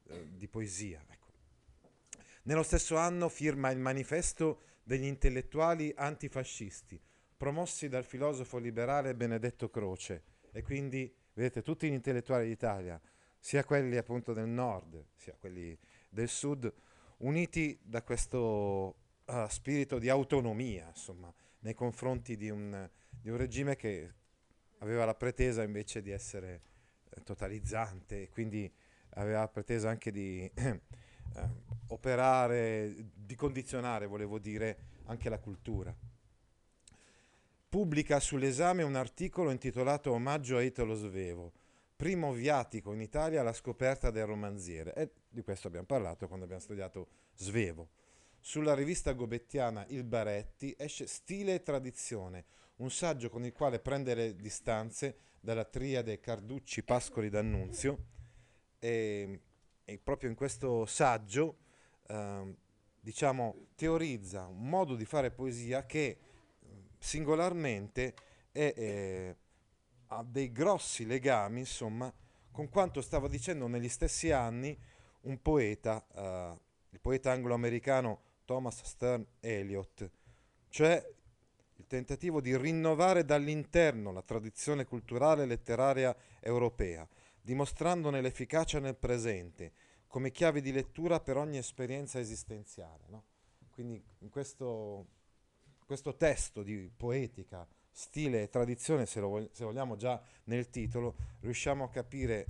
eh, 0.08 0.26
di 0.32 0.48
poesia. 0.48 1.04
Ecco. 1.08 1.26
Nello 2.44 2.62
stesso 2.62 2.96
anno 2.96 3.28
firma 3.28 3.70
il 3.70 3.78
manifesto 3.78 4.60
degli 4.86 5.06
intellettuali 5.06 5.92
antifascisti, 5.96 7.00
promossi 7.36 7.88
dal 7.88 8.04
filosofo 8.04 8.58
liberale 8.58 9.16
Benedetto 9.16 9.68
Croce. 9.68 10.22
E 10.52 10.62
quindi, 10.62 11.12
vedete, 11.32 11.60
tutti 11.62 11.88
gli 11.88 11.92
intellettuali 11.92 12.46
d'Italia, 12.46 13.00
sia 13.36 13.64
quelli 13.64 13.96
appunto 13.96 14.32
del 14.32 14.46
nord, 14.46 15.04
sia 15.16 15.34
quelli 15.34 15.76
del 16.08 16.28
sud, 16.28 16.72
uniti 17.18 17.76
da 17.82 18.04
questo 18.04 18.94
uh, 19.24 19.48
spirito 19.48 19.98
di 19.98 20.08
autonomia, 20.08 20.86
insomma, 20.86 21.34
nei 21.60 21.74
confronti 21.74 22.36
di 22.36 22.48
un, 22.48 22.88
di 23.10 23.28
un, 23.28 23.36
regime 23.36 23.74
che 23.74 24.14
aveva 24.78 25.04
la 25.04 25.16
pretesa 25.16 25.64
invece 25.64 26.00
di 26.00 26.12
essere 26.12 26.62
eh, 27.10 27.24
totalizzante 27.24 28.22
e 28.22 28.28
quindi 28.28 28.72
aveva 29.14 29.40
la 29.40 29.48
pretesa 29.48 29.90
anche 29.90 30.12
di 30.12 30.48
eh, 31.35 31.49
operare, 31.88 32.95
di 33.14 33.35
condizionare, 33.35 34.06
volevo 34.06 34.38
dire, 34.38 34.78
anche 35.06 35.28
la 35.28 35.38
cultura. 35.38 35.95
Pubblica 37.68 38.21
sull'esame 38.21 38.83
un 38.83 38.95
articolo 38.95 39.50
intitolato 39.50 40.12
Omaggio 40.12 40.56
a 40.56 40.62
Italo 40.62 40.95
Svevo, 40.95 41.52
primo 41.95 42.33
viatico 42.33 42.92
in 42.92 43.00
Italia 43.00 43.40
alla 43.40 43.52
scoperta 43.52 44.11
del 44.11 44.26
romanziere. 44.26 44.95
E 44.95 45.11
di 45.28 45.42
questo 45.42 45.66
abbiamo 45.66 45.87
parlato 45.87 46.26
quando 46.26 46.45
abbiamo 46.45 46.62
studiato 46.62 47.09
Svevo. 47.35 47.88
Sulla 48.40 48.75
rivista 48.75 49.12
gobettiana 49.12 49.85
Il 49.88 50.04
Baretti 50.04 50.75
esce 50.78 51.06
Stile 51.06 51.54
e 51.54 51.62
Tradizione, 51.62 52.45
un 52.76 52.90
saggio 52.90 53.28
con 53.28 53.45
il 53.45 53.52
quale 53.52 53.80
prendere 53.80 54.37
distanze 54.37 55.18
dalla 55.40 55.64
triade 55.64 56.21
Carducci, 56.21 56.83
Pascoli 56.83 57.28
d'Annunzio 57.28 58.04
e 58.78 59.40
e 59.86 59.98
proprio 59.98 60.28
in 60.28 60.34
questo 60.34 60.84
saggio 60.84 61.58
eh, 62.08 62.54
diciamo, 63.00 63.68
teorizza 63.76 64.46
un 64.46 64.68
modo 64.68 64.96
di 64.96 65.04
fare 65.04 65.30
poesia 65.30 65.86
che 65.86 66.18
singolarmente 66.98 68.14
è, 68.50 68.74
è, 68.74 69.36
ha 70.08 70.24
dei 70.24 70.50
grossi 70.50 71.06
legami 71.06 71.60
insomma, 71.60 72.12
con 72.50 72.68
quanto 72.68 73.00
stava 73.00 73.28
dicendo 73.28 73.68
negli 73.68 73.88
stessi 73.88 74.32
anni 74.32 74.76
un 75.22 75.40
poeta, 75.40 76.04
eh, 76.14 76.58
il 76.90 77.00
poeta 77.00 77.30
anglo-americano 77.30 78.22
Thomas 78.44 78.82
Stern 78.82 79.24
Eliot, 79.38 80.10
cioè 80.68 81.14
il 81.76 81.86
tentativo 81.86 82.40
di 82.40 82.56
rinnovare 82.56 83.24
dall'interno 83.24 84.10
la 84.10 84.22
tradizione 84.22 84.84
culturale 84.84 85.46
letteraria 85.46 86.16
europea 86.40 87.06
dimostrandone 87.46 88.20
l'efficacia 88.20 88.80
nel 88.80 88.96
presente, 88.96 89.72
come 90.08 90.32
chiave 90.32 90.60
di 90.60 90.72
lettura 90.72 91.20
per 91.20 91.36
ogni 91.36 91.58
esperienza 91.58 92.18
esistenziale. 92.18 93.04
No? 93.06 93.24
Quindi 93.70 94.02
in 94.18 94.30
questo, 94.30 95.06
questo, 95.86 96.16
testo 96.16 96.64
di 96.64 96.90
poetica, 96.94 97.64
stile 97.88 98.42
e 98.42 98.48
tradizione, 98.48 99.06
se, 99.06 99.20
lo, 99.20 99.48
se 99.52 99.64
vogliamo 99.64 99.94
già 99.94 100.20
nel 100.44 100.70
titolo, 100.70 101.14
riusciamo 101.38 101.84
a 101.84 101.88
capire 101.88 102.46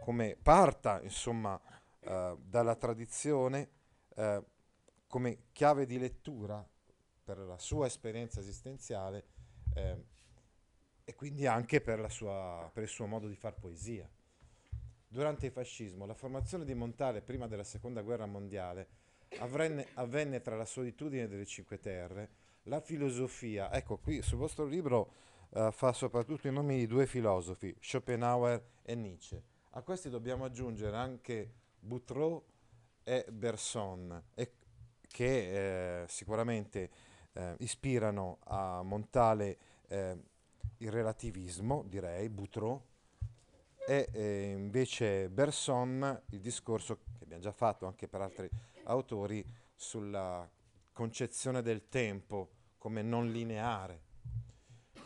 come 0.00 0.34
parta 0.40 1.02
insomma, 1.02 1.60
eh, 2.00 2.34
dalla 2.40 2.74
tradizione 2.74 3.68
eh, 4.16 4.42
come 5.08 5.42
chiave 5.52 5.84
di 5.84 5.98
lettura 5.98 6.66
per 7.22 7.36
la 7.36 7.58
sua 7.58 7.84
esperienza 7.84 8.40
esistenziale 8.40 9.26
eh, 9.74 10.04
e 11.04 11.14
quindi 11.14 11.46
anche 11.46 11.82
per, 11.82 12.10
sua, 12.10 12.70
per 12.72 12.84
il 12.84 12.88
suo 12.88 13.04
modo 13.04 13.28
di 13.28 13.36
fare 13.36 13.56
poesia. 13.60 14.08
Durante 15.10 15.46
il 15.46 15.52
fascismo, 15.52 16.04
la 16.04 16.12
formazione 16.12 16.66
di 16.66 16.74
Montale 16.74 17.22
prima 17.22 17.46
della 17.46 17.64
seconda 17.64 18.02
guerra 18.02 18.26
mondiale 18.26 18.88
avvenne, 19.38 19.86
avvenne 19.94 20.42
tra 20.42 20.54
la 20.54 20.66
solitudine 20.66 21.26
delle 21.26 21.46
Cinque 21.46 21.78
Terre, 21.78 22.28
la 22.64 22.82
filosofia, 22.82 23.72
ecco 23.72 23.96
qui 23.96 24.20
sul 24.20 24.36
vostro 24.36 24.66
libro 24.66 25.12
uh, 25.48 25.70
fa 25.70 25.94
soprattutto 25.94 26.46
i 26.46 26.52
nomi 26.52 26.76
di 26.76 26.86
due 26.86 27.06
filosofi, 27.06 27.74
Schopenhauer 27.80 28.62
e 28.82 28.94
Nietzsche. 28.94 29.42
A 29.70 29.82
questi 29.82 30.10
dobbiamo 30.10 30.44
aggiungere 30.44 30.94
anche 30.94 31.52
Boutreau 31.80 32.44
e 33.02 33.24
Berson, 33.32 34.24
e, 34.34 34.52
che 35.00 36.02
eh, 36.02 36.08
sicuramente 36.08 36.90
eh, 37.32 37.54
ispirano 37.60 38.40
a 38.44 38.82
Montale 38.82 39.56
eh, 39.88 40.18
il 40.78 40.90
relativismo, 40.90 41.82
direi, 41.86 42.28
Boutreau, 42.28 42.84
e 43.88 44.06
eh, 44.12 44.54
invece 44.54 45.30
Berson 45.30 46.24
il 46.28 46.40
discorso 46.40 46.96
che 46.96 47.22
abbiamo 47.22 47.42
già 47.42 47.52
fatto 47.52 47.86
anche 47.86 48.06
per 48.06 48.20
altri 48.20 48.46
autori 48.84 49.42
sulla 49.74 50.46
concezione 50.92 51.62
del 51.62 51.88
tempo 51.88 52.50
come 52.76 53.00
non 53.00 53.30
lineare. 53.30 54.02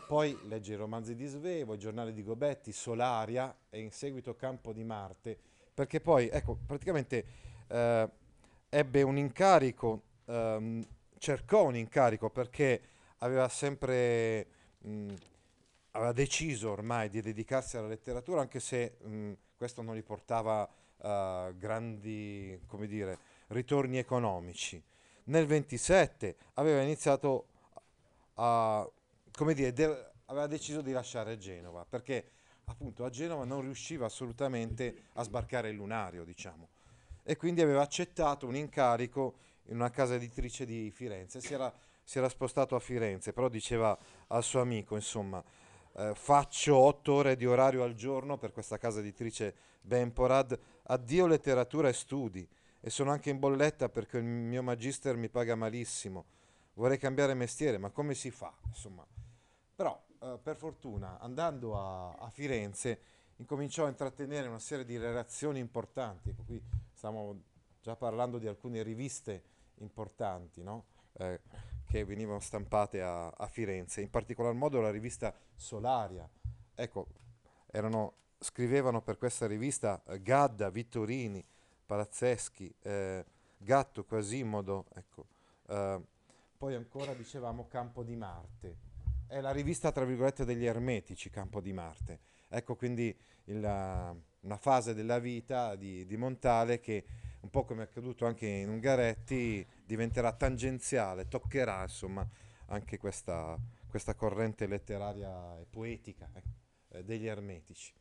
Poi 0.05 0.37
legge 0.49 0.73
i 0.73 0.75
romanzi 0.75 1.15
di 1.15 1.25
Svevo, 1.27 1.75
i 1.75 1.77
giornali 1.77 2.11
di 2.11 2.23
Gobetti, 2.23 2.73
Solaria 2.73 3.55
e 3.69 3.79
in 3.79 3.89
seguito 3.89 4.35
Campo 4.35 4.73
di 4.73 4.83
Marte, 4.83 5.39
perché 5.73 6.01
poi, 6.01 6.27
ecco, 6.27 6.57
praticamente 6.65 7.25
eh, 7.67 8.09
ebbe 8.67 9.01
un 9.01 9.17
incarico, 9.17 10.01
ehm, 10.25 10.85
cercò 11.19 11.63
un 11.63 11.77
incarico 11.77 12.29
perché 12.29 12.81
aveva 13.19 13.47
sempre 13.47 14.45
mh, 14.79 15.13
aveva 15.95 16.11
deciso 16.11 16.71
ormai 16.71 17.09
di 17.09 17.21
dedicarsi 17.21 17.77
alla 17.77 17.87
letteratura, 17.87 18.41
anche 18.41 18.59
se 18.59 18.97
mh, 19.01 19.31
questo 19.57 19.81
non 19.81 19.95
gli 19.95 20.03
portava 20.03 20.67
uh, 20.97 21.55
grandi, 21.57 22.59
dire, 22.87 23.17
ritorni 23.47 23.97
economici. 23.97 24.81
Nel 25.25 25.45
27 25.45 26.35
aveva 26.55 26.81
iniziato 26.81 27.47
a, 28.35 28.89
come 29.31 29.53
dire, 29.53 29.71
de- 29.71 30.11
aveva 30.25 30.47
deciso 30.47 30.81
di 30.81 30.91
lasciare 30.91 31.37
Genova, 31.37 31.85
perché 31.87 32.31
appunto 32.65 33.05
a 33.05 33.09
Genova 33.09 33.45
non 33.45 33.61
riusciva 33.61 34.05
assolutamente 34.05 35.09
a 35.13 35.23
sbarcare 35.23 35.69
il 35.69 35.75
lunario, 35.75 36.23
diciamo. 36.23 36.69
E 37.23 37.37
quindi 37.37 37.61
aveva 37.61 37.81
accettato 37.81 38.47
un 38.47 38.55
incarico 38.55 39.35
in 39.67 39.75
una 39.75 39.91
casa 39.91 40.15
editrice 40.15 40.65
di 40.65 40.91
Firenze. 40.91 41.39
Si 41.39 41.53
era, 41.53 41.71
si 42.03 42.17
era 42.17 42.27
spostato 42.27 42.75
a 42.75 42.79
Firenze, 42.79 43.31
però 43.31 43.47
diceva 43.47 43.97
al 44.27 44.43
suo 44.43 44.59
amico, 44.59 44.95
insomma, 44.95 45.41
eh, 45.95 46.13
faccio 46.15 46.75
otto 46.75 47.13
ore 47.13 47.35
di 47.35 47.45
orario 47.45 47.83
al 47.83 47.93
giorno 47.93 48.37
per 48.37 48.51
questa 48.51 48.77
casa 48.77 48.99
editrice 48.99 49.55
Bemporad, 49.81 50.57
addio 50.83 51.27
letteratura 51.27 51.89
e 51.89 51.93
studi 51.93 52.47
e 52.79 52.89
sono 52.89 53.11
anche 53.11 53.29
in 53.29 53.39
bolletta 53.39 53.89
perché 53.89 54.17
il 54.17 54.23
mio 54.23 54.63
magister 54.63 55.15
mi 55.15 55.29
paga 55.29 55.55
malissimo. 55.55 56.25
Vorrei 56.73 56.97
cambiare 56.97 57.33
mestiere, 57.33 57.77
ma 57.77 57.89
come 57.91 58.13
si 58.13 58.31
fa? 58.31 58.53
Insomma, 58.67 59.05
però 59.75 60.01
eh, 60.19 60.39
per 60.41 60.55
fortuna 60.55 61.19
andando 61.19 61.77
a, 61.77 62.13
a, 62.13 62.29
Firenze 62.29 62.99
incominciò 63.37 63.85
a 63.85 63.89
intrattenere 63.89 64.47
una 64.47 64.59
serie 64.59 64.85
di 64.85 64.97
relazioni 64.97 65.59
importanti. 65.59 66.29
Ecco, 66.29 66.43
qui 66.43 66.61
stiamo 66.93 67.41
già 67.81 67.95
parlando 67.95 68.37
di 68.37 68.47
alcune 68.47 68.81
riviste 68.81 69.43
importanti, 69.75 70.63
no? 70.63 70.85
eh, 71.13 71.39
che 71.93 72.05
venivano 72.05 72.39
stampate 72.39 73.03
a, 73.03 73.27
a, 73.27 73.45
Firenze, 73.45 74.01
in 74.01 74.09
particolar 74.09 74.53
modo 74.53 74.81
la 74.81 74.89
rivista 74.89 75.31
Solaria. 75.53 76.27
Ecco, 76.73 77.05
erano, 77.69 78.13
scrivevano 78.39 79.03
per 79.03 79.19
questa 79.19 79.45
rivista 79.45 80.01
eh, 80.07 80.19
Gadda, 80.19 80.71
Vittorini, 80.71 81.45
Palazzeschi, 81.85 82.73
eh, 82.81 83.23
Gatto, 83.59 84.05
Quasimodo, 84.05 84.85
ecco. 84.95 85.25
Eh, 85.67 86.01
poi 86.57 86.73
ancora 86.73 87.13
dicevamo 87.13 87.67
Campo 87.67 88.01
di 88.01 88.15
Marte. 88.15 88.75
È 89.27 89.39
la 89.39 89.51
rivista, 89.51 89.91
tra 89.91 90.03
virgolette, 90.03 90.45
degli 90.45 90.65
ermetici, 90.65 91.29
Campo 91.29 91.61
di 91.61 91.73
Marte. 91.73 92.19
Ecco 92.49 92.75
quindi 92.75 93.15
il, 93.45 93.57
una 93.59 94.57
fase 94.57 94.95
della 94.95 95.19
vita 95.19 95.75
di, 95.75 96.07
di 96.07 96.17
Montale 96.17 96.79
che 96.79 97.03
un 97.43 97.49
po' 97.49 97.65
come 97.65 97.81
è 97.81 97.85
accaduto 97.85 98.25
anche 98.25 98.47
in 98.47 98.69
Ungaretti, 98.69 99.65
diventerà 99.85 100.31
tangenziale, 100.31 101.27
toccherà 101.27 101.83
insomma 101.83 102.27
anche 102.67 102.97
questa, 102.97 103.57
questa 103.87 104.15
corrente 104.15 104.65
letteraria 104.65 105.59
e 105.59 105.65
poetica 105.69 106.29
eh, 106.89 107.03
degli 107.03 107.27
ermetici. 107.27 107.93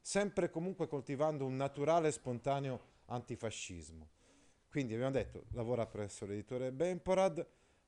Sempre 0.00 0.50
comunque 0.50 0.88
coltivando 0.88 1.46
un 1.46 1.56
naturale 1.56 2.08
e 2.08 2.12
spontaneo 2.12 2.80
antifascismo. 3.06 4.08
Quindi 4.68 4.94
abbiamo 4.94 5.12
detto, 5.12 5.44
lavora 5.52 5.86
presso 5.86 6.26
l'editore 6.26 6.72
Bemporad, 6.72 7.46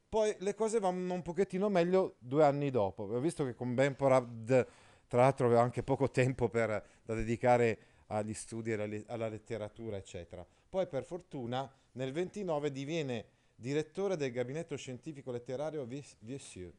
poi 0.09 0.35
le 0.39 0.55
cose 0.55 0.79
vanno 0.79 1.15
un 1.15 1.23
pochettino 1.23 1.69
meglio 1.69 2.15
due 2.21 2.45
anni 2.45 2.71
dopo. 2.71 3.03
Abbiamo 3.03 3.21
visto 3.21 3.45
che 3.45 3.57
con 3.57 3.75
Bemporad, 3.75 4.67
tra 5.09 5.23
l'altro, 5.23 5.47
aveva 5.47 5.63
anche 5.63 5.83
poco 5.83 6.11
tempo 6.13 6.49
per, 6.49 6.87
da 7.03 7.15
dedicare 7.15 7.79
agli 8.07 8.35
studi, 8.35 8.73
alla, 8.73 8.87
alla 9.09 9.29
letteratura, 9.29 9.97
eccetera. 9.97 10.47
Poi 10.77 10.87
per 10.89 11.05
fortuna 11.05 11.73
nel 11.93 12.13
29 12.13 12.71
diviene 12.71 13.25
direttore 13.55 14.15
del 14.19 14.31
gabinetto 14.31 14.77
scientifico 14.77 15.31
letterario 15.31 15.87
Viessieux, 15.87 16.71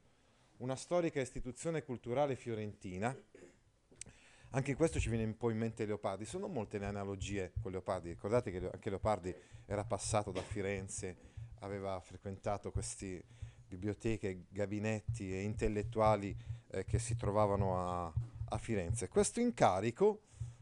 una 0.57 0.75
storica 0.75 1.19
istituzione 1.19 1.83
culturale 1.83 2.35
fiorentina. 2.35 3.19
Anche 4.51 4.75
questo 4.75 4.99
ci 4.99 5.09
viene 5.09 5.23
un 5.23 5.35
po' 5.35 5.49
in 5.49 5.57
mente 5.57 5.87
Leopardi, 5.87 6.25
sono 6.25 6.47
molte 6.47 6.77
le 6.77 6.85
analogie 6.85 7.53
con 7.59 7.71
Leopardi, 7.71 8.09
ricordate 8.09 8.51
che 8.51 8.69
anche 8.71 8.89
Leopardi 8.91 9.33
era 9.65 9.83
passato 9.83 10.29
da 10.29 10.43
Firenze, 10.43 11.17
aveva 11.61 11.99
frequentato 11.99 12.69
queste 12.69 13.23
biblioteche, 13.67 14.43
gabinetti 14.49 15.33
e 15.33 15.41
intellettuali 15.41 16.37
eh, 16.69 16.85
che 16.85 16.99
si 16.99 17.15
trovavano 17.15 17.79
a, 17.79 18.13
a 18.49 18.57
Firenze. 18.59 19.07
Questo 19.07 19.39
incarico 19.39 20.21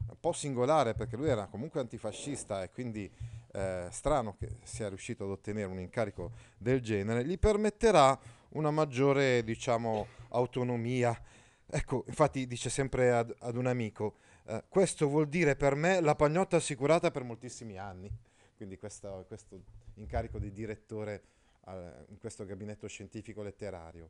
un 0.10 0.20
po' 0.20 0.32
singolare 0.32 0.94
perché 0.94 1.15
lui 1.15 1.30
era 1.30 1.48
comunque 1.48 1.80
antifascista 1.80 2.63
e 2.63 2.70
quindi 2.70 3.12
eh, 3.52 3.88
strano 3.89 4.36
che 4.36 4.58
sia 4.63 4.89
riuscito 4.89 5.24
ad 5.24 5.32
ottenere 5.32 5.72
un 5.72 5.80
incarico 5.80 6.32
del 6.58 6.82
genere, 6.82 7.26
gli 7.26 7.39
permetterà 7.39 8.20
una 8.50 8.72
maggiore, 8.72 9.44
diciamo, 9.44 10.08
autonomia. 10.30 11.20
Ecco, 11.68 12.04
infatti 12.08 12.48
dice 12.48 12.70
sempre 12.70 13.12
ad, 13.12 13.34
ad 13.39 13.56
un 13.56 13.68
amico, 13.68 14.15
eh, 14.46 14.63
questo 14.68 15.08
vuol 15.08 15.28
dire 15.28 15.56
per 15.56 15.76
me 15.76 16.00
la 16.02 16.15
pagnotta 16.15 16.58
assicurata 16.58 17.12
per 17.12 17.24
moltissimi 17.24 17.78
anni. 17.78 18.12
Quindi 18.56 18.78
questo, 18.78 19.26
questo 19.28 19.60
incarico 19.96 20.39
di 20.39 20.52
direttore 20.52 21.24
eh, 21.68 22.06
in 22.10 22.18
questo 22.18 22.46
gabinetto 22.46 22.88
scientifico 22.88 23.41
letterario. 23.41 24.10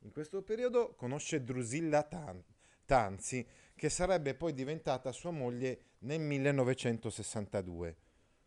In 0.00 0.10
questo 0.10 0.42
periodo 0.42 0.94
conosce 0.96 1.42
Drusilla 1.42 2.02
Tan- 2.02 2.42
Tanzi, 2.84 3.46
che 3.74 3.88
sarebbe 3.88 4.34
poi 4.34 4.52
diventata 4.52 5.12
sua 5.12 5.30
moglie 5.30 5.80
nel 6.00 6.20
1962. 6.20 7.96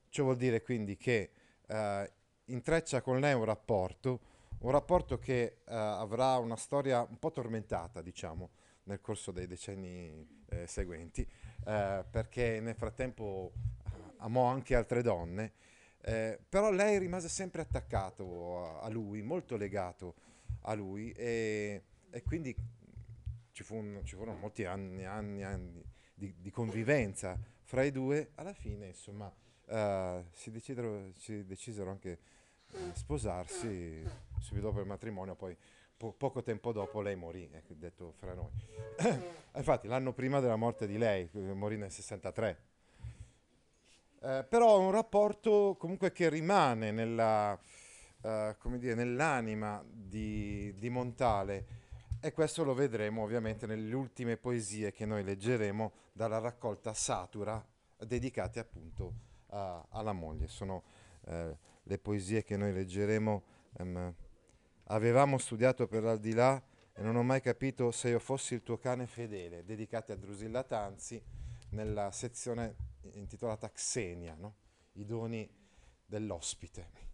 Ciò 0.09 0.23
vuol 0.23 0.37
dire 0.37 0.61
quindi 0.61 0.95
che 0.97 1.31
eh, 1.67 2.11
intreccia 2.45 3.01
con 3.01 3.19
lei 3.19 3.33
un 3.33 3.45
rapporto, 3.45 4.19
un 4.59 4.71
rapporto 4.71 5.19
che 5.19 5.41
eh, 5.43 5.53
avrà 5.65 6.37
una 6.37 6.55
storia 6.55 7.01
un 7.01 7.19
po' 7.19 7.31
tormentata, 7.31 8.01
diciamo, 8.01 8.49
nel 8.83 9.01
corso 9.01 9.31
dei 9.31 9.47
decenni 9.47 10.25
eh, 10.49 10.65
seguenti, 10.67 11.21
eh, 11.21 12.05
perché 12.09 12.59
nel 12.59 12.75
frattempo 12.75 13.51
eh, 13.53 13.89
amò 14.17 14.45
anche 14.45 14.75
altre 14.75 15.01
donne, 15.01 15.53
eh, 16.01 16.39
però 16.47 16.71
lei 16.71 16.97
rimase 16.99 17.27
sempre 17.27 17.61
attaccato 17.61 18.65
a, 18.65 18.79
a 18.81 18.89
lui, 18.89 19.21
molto 19.21 19.57
legato 19.57 20.15
a 20.61 20.73
lui 20.73 21.11
e, 21.11 21.83
e 22.09 22.23
quindi 22.23 22.55
ci, 23.57 23.63
fu 23.63 23.73
un, 23.73 24.01
ci, 24.03 24.15
furono 24.15 24.37
molti 24.37 24.65
anni, 24.65 25.03
anni, 25.03 25.43
anni 25.43 25.83
di, 26.13 26.31
di, 26.37 26.51
convivenza 26.51 27.39
fra 27.63 27.81
i 27.81 27.89
due, 27.89 28.29
alla 28.35 28.53
fine 28.53 28.85
insomma 28.85 29.25
uh, 29.25 30.23
si, 30.31 30.51
decidero, 30.51 31.11
si, 31.15 31.43
decisero 31.43 31.89
anche 31.89 32.19
uh, 32.73 32.77
sposarsi 32.93 34.03
subito 34.39 34.67
dopo 34.67 34.79
il 34.79 34.85
matrimonio, 34.85 35.33
poi 35.33 35.57
po- 35.97 36.13
poco 36.13 36.43
tempo 36.43 36.71
dopo 36.71 37.01
lei 37.01 37.15
morì, 37.15 37.49
ecco, 37.51 37.73
detto 37.73 38.13
fra 38.19 38.35
noi. 38.35 38.51
Infatti 39.57 39.87
l'anno 39.87 40.13
prima 40.13 40.39
della 40.39 40.55
morte 40.55 40.85
di 40.85 40.99
lei, 40.99 41.27
morì 41.33 41.77
nel 41.77 41.91
63. 41.91 42.61
Uh, 44.19 44.45
però 44.47 44.79
un 44.79 44.91
rapporto 44.91 45.75
comunque 45.79 46.11
che 46.11 46.29
rimane 46.29 46.91
nella, 46.91 47.59
dire, 48.77 48.93
nell'anima 48.93 49.83
di, 49.91 50.75
di 50.77 50.89
Montale 50.91 51.85
e 52.19 52.31
questo 52.31 52.63
lo 52.63 52.73
vedremo 52.73 53.21
ovviamente 53.21 53.67
nelle 53.67 53.93
ultime 53.93 54.37
poesie 54.37 54.91
che 54.91 55.05
noi 55.05 55.23
leggeremo 55.23 55.91
dalla 56.13 56.39
raccolta 56.39 56.93
Satura 56.93 57.63
dedicate 57.99 58.59
appunto 58.59 59.13
a, 59.47 59.85
alla 59.89 60.13
moglie. 60.13 60.47
Sono 60.47 60.83
eh, 61.25 61.57
le 61.83 61.99
poesie 61.99 62.43
che 62.43 62.57
noi 62.57 62.73
leggeremo. 62.73 63.43
Ehm, 63.77 64.15
avevamo 64.85 65.37
studiato 65.37 65.87
per 65.87 66.03
l'aldilà 66.03 66.61
e 66.93 67.01
non 67.01 67.15
ho 67.15 67.23
mai 67.23 67.41
capito 67.41 67.91
se 67.91 68.09
io 68.09 68.19
fossi 68.19 68.55
il 68.55 68.63
tuo 68.63 68.77
cane 68.77 69.05
fedele, 69.05 69.63
dedicate 69.63 70.13
a 70.13 70.15
Drusilla 70.15 70.63
Tanzi 70.63 71.21
nella 71.69 72.11
sezione 72.11 72.75
intitolata 73.13 73.69
Xenia, 73.69 74.35
no? 74.35 74.55
i 74.93 75.05
doni 75.05 75.47
dell'ospite. 76.05 77.05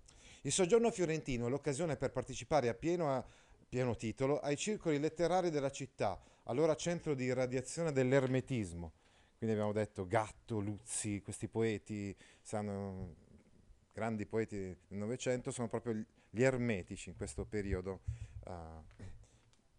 Il 0.43 0.51
soggiorno 0.51 0.91
fiorentino 0.91 1.47
è 1.47 1.49
l'occasione 1.49 1.97
per 1.97 2.11
partecipare 2.11 2.69
a 2.69 2.73
pieno 2.73 3.09
a 3.09 3.25
pieno 3.73 3.95
titolo, 3.95 4.39
ai 4.39 4.55
circoli 4.55 4.99
letterari 4.99 5.49
della 5.49 5.71
città, 5.71 6.21
allora 6.43 6.75
centro 6.75 7.15
di 7.15 7.33
radiazione 7.33 7.91
dell'ermetismo. 7.91 8.91
Quindi 9.35 9.55
abbiamo 9.55 9.73
detto 9.73 10.05
Gatto, 10.05 10.59
Luzzi, 10.59 11.23
questi 11.23 11.47
poeti, 11.47 12.15
sanno, 12.39 13.15
grandi 13.91 14.27
poeti 14.27 14.57
del 14.57 14.99
Novecento, 14.99 15.49
sono 15.49 15.69
proprio 15.69 15.99
gli 16.29 16.43
ermetici 16.43 17.09
in 17.09 17.15
questo 17.15 17.45
periodo, 17.45 18.01
uh, 18.45 19.03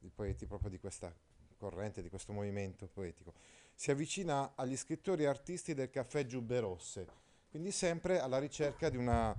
i 0.01 0.11
poeti 0.13 0.45
proprio 0.47 0.71
di 0.71 0.81
questa 0.81 1.15
corrente, 1.57 2.03
di 2.03 2.09
questo 2.09 2.33
movimento 2.33 2.89
poetico. 2.89 3.33
Si 3.77 3.93
avvicina 3.93 4.55
agli 4.57 4.77
scrittori 4.77 5.23
e 5.23 5.27
artisti 5.27 5.73
del 5.73 5.91
caffè 5.91 6.27
Giubbe 6.27 6.59
Rosse, 6.59 7.07
quindi 7.49 7.71
sempre 7.71 8.19
alla 8.19 8.39
ricerca 8.39 8.91
di, 8.91 8.97
una, 8.97 9.33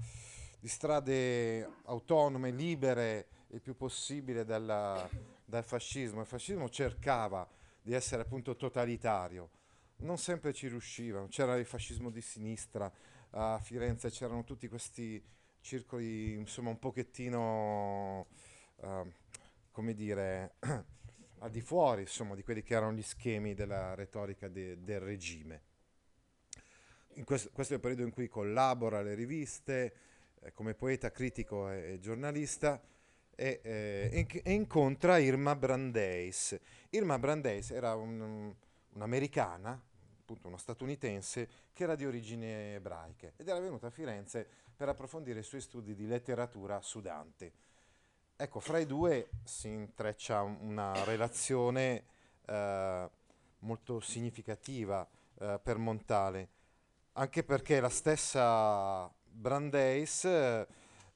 di 0.62 0.68
strade 0.70 1.62
autonome, 1.84 2.52
libere, 2.52 3.35
il 3.49 3.62
più 3.62 3.75
possibile 3.75 4.43
dalla, 4.43 5.10
dal 5.45 5.63
fascismo. 5.63 6.21
Il 6.21 6.27
fascismo 6.27 6.69
cercava 6.69 7.47
di 7.81 7.93
essere 7.93 8.23
appunto 8.23 8.55
totalitario, 8.55 9.49
non 9.97 10.17
sempre 10.17 10.53
ci 10.53 10.67
riusciva, 10.67 11.25
c'era 11.27 11.55
il 11.55 11.65
fascismo 11.65 12.10
di 12.10 12.21
sinistra, 12.21 12.91
a 13.31 13.60
Firenze 13.60 14.10
c'erano 14.10 14.43
tutti 14.43 14.67
questi 14.67 15.23
circoli 15.60 16.34
insomma 16.34 16.69
un 16.69 16.79
pochettino, 16.79 18.27
uh, 18.77 19.12
come 19.71 19.93
dire, 19.93 20.55
al 21.39 21.51
di 21.51 21.62
fuori 21.62 22.01
insomma, 22.01 22.36
di 22.36 22.43
quelli 22.43 22.63
che 22.63 22.73
erano 22.73 22.93
gli 22.93 23.03
schemi 23.03 23.53
della 23.53 23.93
retorica 23.93 24.47
de, 24.47 24.84
del 24.84 24.99
regime. 24.99 25.63
Questo, 27.23 27.49
questo, 27.53 27.73
è 27.73 27.75
il 27.75 27.81
periodo 27.81 28.03
in 28.03 28.12
cui 28.12 28.27
collabora 28.27 28.97
alle 28.97 29.13
riviste 29.13 29.95
eh, 30.41 30.51
come 30.53 30.73
poeta, 30.73 31.12
critico 31.12 31.69
e, 31.69 31.93
e 31.93 31.99
giornalista 31.99 32.81
e, 33.36 33.60
eh, 33.63 34.52
incontra 34.52 35.17
Irma 35.17 35.56
Brandeis. 35.56 36.60
Irma 36.89 37.19
Brandeis 37.19 37.71
era 37.71 37.95
un, 37.95 38.54
un'americana, 38.93 39.80
appunto 40.21 40.48
una 40.48 40.58
statunitense, 40.58 41.50
che 41.74 41.84
era 41.84 41.95
di 41.95 42.06
origini 42.06 42.48
ebraiche 42.48 43.34
ed 43.38 43.48
era 43.48 43.60
venuta 43.60 43.88
a 43.88 43.91
Firenze 43.91 44.48
per 44.76 44.89
approfondire 44.89 45.39
i 45.39 45.43
suoi 45.43 45.62
studi 45.62 45.93
di 45.93 46.08
letteratura 46.08 46.82
su 46.82 47.02
Dante. 47.02 47.52
Ecco, 48.38 48.60
fra 48.60 48.80
i 48.80 48.86
due 48.86 49.30
si 49.43 49.69
intreccia 49.69 50.41
una 50.41 51.04
relazione 51.06 52.04
eh, 52.45 53.10
molto 53.60 54.00
significativa 54.02 55.08
eh, 55.39 55.60
per 55.62 55.78
Montale, 55.78 56.50
anche 57.13 57.43
perché 57.43 57.80
la 57.80 57.89
stessa 57.89 59.10
Brandeis 59.24 60.26
eh, 60.26 60.67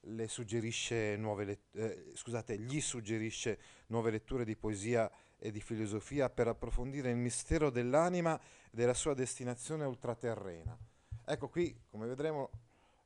le 0.04 0.28
suggerisce 0.28 1.16
nuove 1.16 1.44
let- 1.44 1.76
eh, 1.76 2.10
scusate, 2.14 2.58
gli 2.58 2.80
suggerisce 2.80 3.58
nuove 3.86 4.10
letture 4.10 4.44
di 4.44 4.56
poesia 4.56 5.10
e 5.38 5.50
di 5.50 5.60
filosofia 5.60 6.30
per 6.30 6.48
approfondire 6.48 7.10
il 7.10 7.16
mistero 7.16 7.70
dell'anima 7.70 8.38
e 8.38 8.42
della 8.70 8.94
sua 8.94 9.14
destinazione 9.14 9.84
ultraterrena. 9.84 10.76
Ecco 11.24 11.48
qui, 11.48 11.78
come 11.88 12.06
vedremo, 12.06 12.50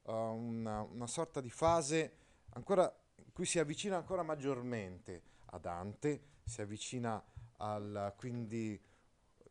uh, 0.02 0.12
una, 0.12 0.83
una 0.83 1.07
sorta 1.07 1.40
di 1.40 1.50
fase 1.50 2.16
ancora 2.50 2.92
cui 3.35 3.44
si 3.46 3.59
avvicina 3.59 3.96
ancora 3.96 4.22
maggiormente 4.22 5.22
a 5.46 5.59
Dante, 5.59 6.22
si 6.44 6.61
avvicina 6.61 7.22
al 7.59 8.14
quindi 8.16 8.80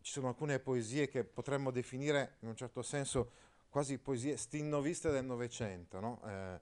ci 0.02 0.12
sono 0.12 0.30
alcune 0.30 0.60
poesie 0.60 1.08
che 1.10 1.24
potremmo 1.24 1.72
definire 1.72 2.38
in 2.40 2.50
un 2.50 2.56
certo 2.56 2.82
senso 2.82 3.32
quasi 3.70 3.98
poesie 3.98 4.38
stinnoviste 4.38 5.10
del 5.12 5.26
Novecento, 5.26 6.00
no? 6.00 6.22
eh, 6.26 6.60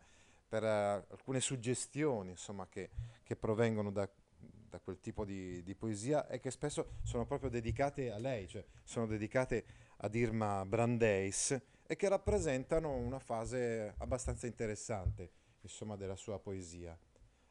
per 0.51 0.63
uh, 0.63 1.13
alcune 1.13 1.39
suggestioni 1.39 2.31
insomma, 2.31 2.67
che, 2.67 2.89
che 3.23 3.37
provengono 3.37 3.89
da, 3.89 4.09
da, 4.37 4.81
quel 4.81 4.99
tipo 4.99 5.23
di, 5.23 5.63
di, 5.63 5.75
poesia 5.75 6.27
e 6.27 6.41
che 6.41 6.51
spesso 6.51 6.95
sono 7.03 7.25
proprio 7.25 7.49
dedicate 7.49 8.11
a 8.11 8.17
lei, 8.17 8.49
cioè 8.49 8.65
sono 8.83 9.05
dedicate 9.05 9.63
ad 9.95 10.13
Irma 10.13 10.65
Brandeis 10.65 11.57
e 11.87 11.95
che 11.95 12.09
rappresentano 12.09 12.93
una 12.93 13.19
fase 13.19 13.93
abbastanza 13.99 14.45
interessante 14.45 15.31
insomma, 15.61 15.95
della 15.95 16.17
sua 16.17 16.37
poesia. 16.37 16.97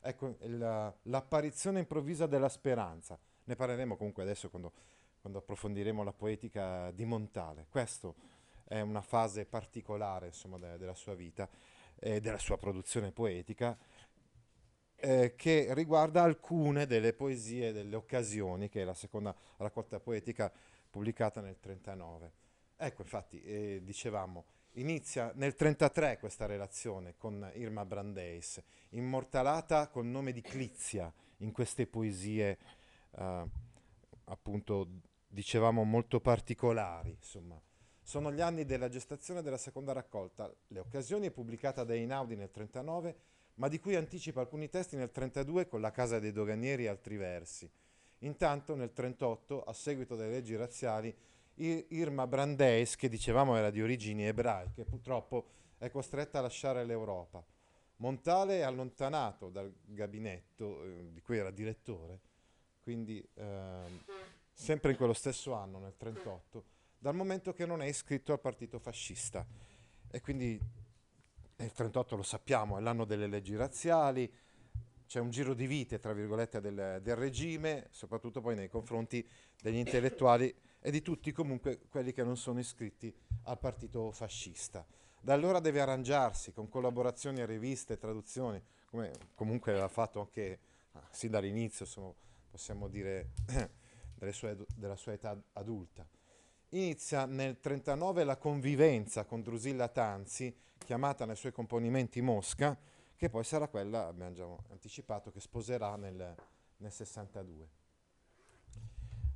Ecco, 0.03 0.37
il, 0.43 0.95
l'apparizione 1.05 1.79
improvvisa 1.79 2.27
della 2.27 2.51
speranza. 2.51 3.19
Ne 3.45 3.57
parleremo 3.57 3.97
comunque 3.97 4.25
adesso 4.25 4.51
quando, 4.51 4.73
quando 5.23 5.39
approfondiremo 5.39 6.03
la 6.03 6.13
poetica 6.13 6.91
di 6.91 7.07
Montale. 7.07 7.65
Questa 7.71 8.13
è 8.65 8.81
una 8.81 9.01
fase 9.01 9.47
particolare 9.47 10.27
insomma, 10.27 10.59
de, 10.59 10.77
della 10.77 10.95
sua 10.95 11.15
vita 11.15 11.49
e 12.01 12.19
della 12.21 12.39
sua 12.39 12.59
produzione 12.59 13.13
poetica 13.13 13.79
eh, 14.97 15.35
che 15.37 15.73
riguarda 15.75 16.23
alcune 16.23 16.87
delle 16.87 17.13
poesie 17.13 17.73
delle 17.73 17.95
occasioni, 17.95 18.69
che 18.69 18.83
è 18.83 18.85
la 18.85 18.95
seconda 18.95 19.35
raccolta 19.59 20.01
poetica 20.01 20.53
pubblicata 20.91 21.41
nel 21.41 21.57
1939. 21.63 22.33
Ecco, 22.77 23.03
infatti, 23.03 23.41
eh, 23.43 23.81
dicevamo, 23.85 24.45
Inizia 24.75 25.25
nel 25.35 25.55
1933 25.59 26.19
questa 26.19 26.47
relazione 26.47 27.17
con 27.17 27.51
Irma 27.55 27.85
Brandeis, 27.85 28.63
immortalata 28.91 29.89
col 29.89 30.07
nome 30.07 30.31
di 30.31 30.43
Clizia 30.43 31.13
in 31.39 31.51
queste 31.51 31.89
poesie, 31.89 32.57
eh, 33.17 33.45
appunto, 34.27 34.89
dicevamo 35.27 35.83
molto 35.83 36.21
particolari. 36.21 37.11
Insomma. 37.11 37.61
Sono 38.11 38.33
gli 38.33 38.41
anni 38.41 38.65
della 38.65 38.89
gestazione 38.89 39.41
della 39.41 39.57
seconda 39.57 39.93
raccolta. 39.93 40.53
Le 40.67 40.81
occasioni 40.81 41.29
è 41.29 41.31
pubblicata 41.31 41.85
da 41.85 41.95
Einaudi 41.95 42.35
nel 42.35 42.51
1939, 42.53 43.17
ma 43.55 43.69
di 43.69 43.79
cui 43.79 43.95
anticipa 43.95 44.41
alcuni 44.41 44.69
testi 44.69 44.97
nel 44.97 45.13
1932 45.15 45.69
con 45.69 45.81
La 45.81 45.93
Casa 45.93 46.19
dei 46.19 46.33
Doganieri 46.33 46.87
e 46.87 46.89
altri 46.89 47.17
versi. 47.17 47.71
Intanto 48.23 48.75
nel 48.75 48.91
1938, 48.93 49.63
a 49.63 49.73
seguito 49.73 50.17
delle 50.17 50.33
leggi 50.33 50.57
razziali, 50.57 51.15
Irma 51.55 52.27
Brandeis, 52.27 52.97
che 52.97 53.09
dicevamo 53.09 53.55
era 53.55 53.71
di 53.71 53.81
origini 53.81 54.27
ebraiche, 54.27 54.83
purtroppo 54.85 55.47
è 55.79 55.89
costretta 55.89 56.41
a 56.41 56.43
lasciare 56.43 56.85
l'Europa. 56.85 57.41
Montale 57.99 58.59
è 58.59 58.63
allontanato 58.63 59.51
dal 59.51 59.73
gabinetto 59.85 60.83
eh, 60.83 61.11
di 61.13 61.21
cui 61.23 61.39
era 61.39 61.53
direttore, 61.53 62.19
quindi 62.83 63.25
eh, 63.35 63.85
sempre 64.53 64.91
in 64.91 64.97
quello 64.97 65.13
stesso 65.13 65.53
anno, 65.53 65.79
nel 65.79 65.95
1938, 65.97 66.79
dal 67.03 67.15
momento 67.15 67.55
che 67.55 67.65
non 67.65 67.81
è 67.81 67.87
iscritto 67.87 68.33
al 68.33 68.41
partito 68.41 68.79
fascista. 68.79 69.47
E 70.11 70.21
quindi 70.21 70.51
nel 70.51 71.73
1938 71.73 72.17
lo 72.17 72.23
sappiamo, 72.23 72.77
è 72.77 72.81
l'anno 72.81 73.07
delle 73.07 73.27
leggi 73.27 73.57
razziali, 73.57 74.31
c'è 75.07 75.19
un 75.19 75.31
giro 75.31 75.55
di 75.55 75.67
vite, 75.67 75.99
tra 75.99 76.13
virgolette, 76.13 76.61
del, 76.61 77.01
del 77.03 77.17
regime, 77.17 77.89
soprattutto 77.91 78.43
poi 78.43 78.55
nei 78.55 78.69
confronti 78.69 79.27
degli 79.61 79.79
intellettuali 79.79 80.55
e 80.79 80.91
di 80.91 81.01
tutti 81.01 81.33
comunque 81.33 81.81
quelli 81.89 82.13
che 82.13 82.23
non 82.23 82.37
sono 82.37 82.61
iscritti 82.61 83.13
al 83.45 83.59
partito 83.59 84.13
fascista. 84.13 84.87
Da 85.21 85.33
allora 85.33 85.59
deve 85.59 85.81
arrangiarsi 85.81 86.53
con 86.53 86.69
collaborazioni 86.69 87.41
a 87.41 87.47
riviste, 87.47 87.97
traduzioni, 87.97 88.63
come 88.85 89.11
comunque 89.35 89.73
aveva 89.73 89.89
fatto 89.89 90.21
anche 90.21 90.59
ah, 90.93 91.09
sin 91.11 91.31
dall'inizio, 91.31 92.15
possiamo 92.51 92.89
dire, 92.89 93.31
sue, 94.33 94.67
della 94.77 94.97
sua 94.97 95.13
età 95.13 95.37
adulta. 95.55 96.07
Inizia 96.73 97.27
nel 97.27 97.59
1939 97.61 98.23
la 98.23 98.37
convivenza 98.37 99.25
con 99.25 99.43
Drusilla 99.43 99.89
Tanzi, 99.89 100.55
chiamata 100.79 101.25
nei 101.25 101.35
suoi 101.35 101.51
componimenti 101.51 102.21
Mosca, 102.21 102.79
che 103.17 103.29
poi 103.29 103.43
sarà 103.43 103.67
quella, 103.67 104.07
abbiamo 104.07 104.33
già 104.33 104.47
anticipato, 104.71 105.33
che 105.33 105.41
sposerà 105.41 105.97
nel, 105.97 106.35
nel 106.77 106.93
62. 106.93 107.69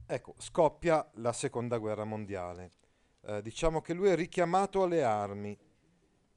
Ecco, 0.07 0.35
scoppia 0.39 1.11
la 1.15 1.33
seconda 1.33 1.79
guerra 1.79 2.05
mondiale. 2.05 2.71
Eh, 3.23 3.43
diciamo 3.43 3.81
che 3.81 3.95
lui 3.95 4.11
è 4.11 4.15
richiamato 4.15 4.85
alle 4.85 5.03
armi, 5.03 5.59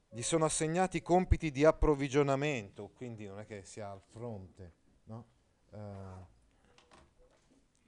gli 0.10 0.22
sono 0.24 0.46
assegnati 0.46 1.04
compiti 1.04 1.52
di 1.52 1.64
approvvigionamento, 1.64 2.90
quindi 2.96 3.28
non 3.28 3.40
è 3.40 3.46
che 3.46 3.64
sia 3.64 3.92
al 3.92 4.02
fronte, 4.02 4.74
no? 5.04 5.26
eh, 5.74 5.78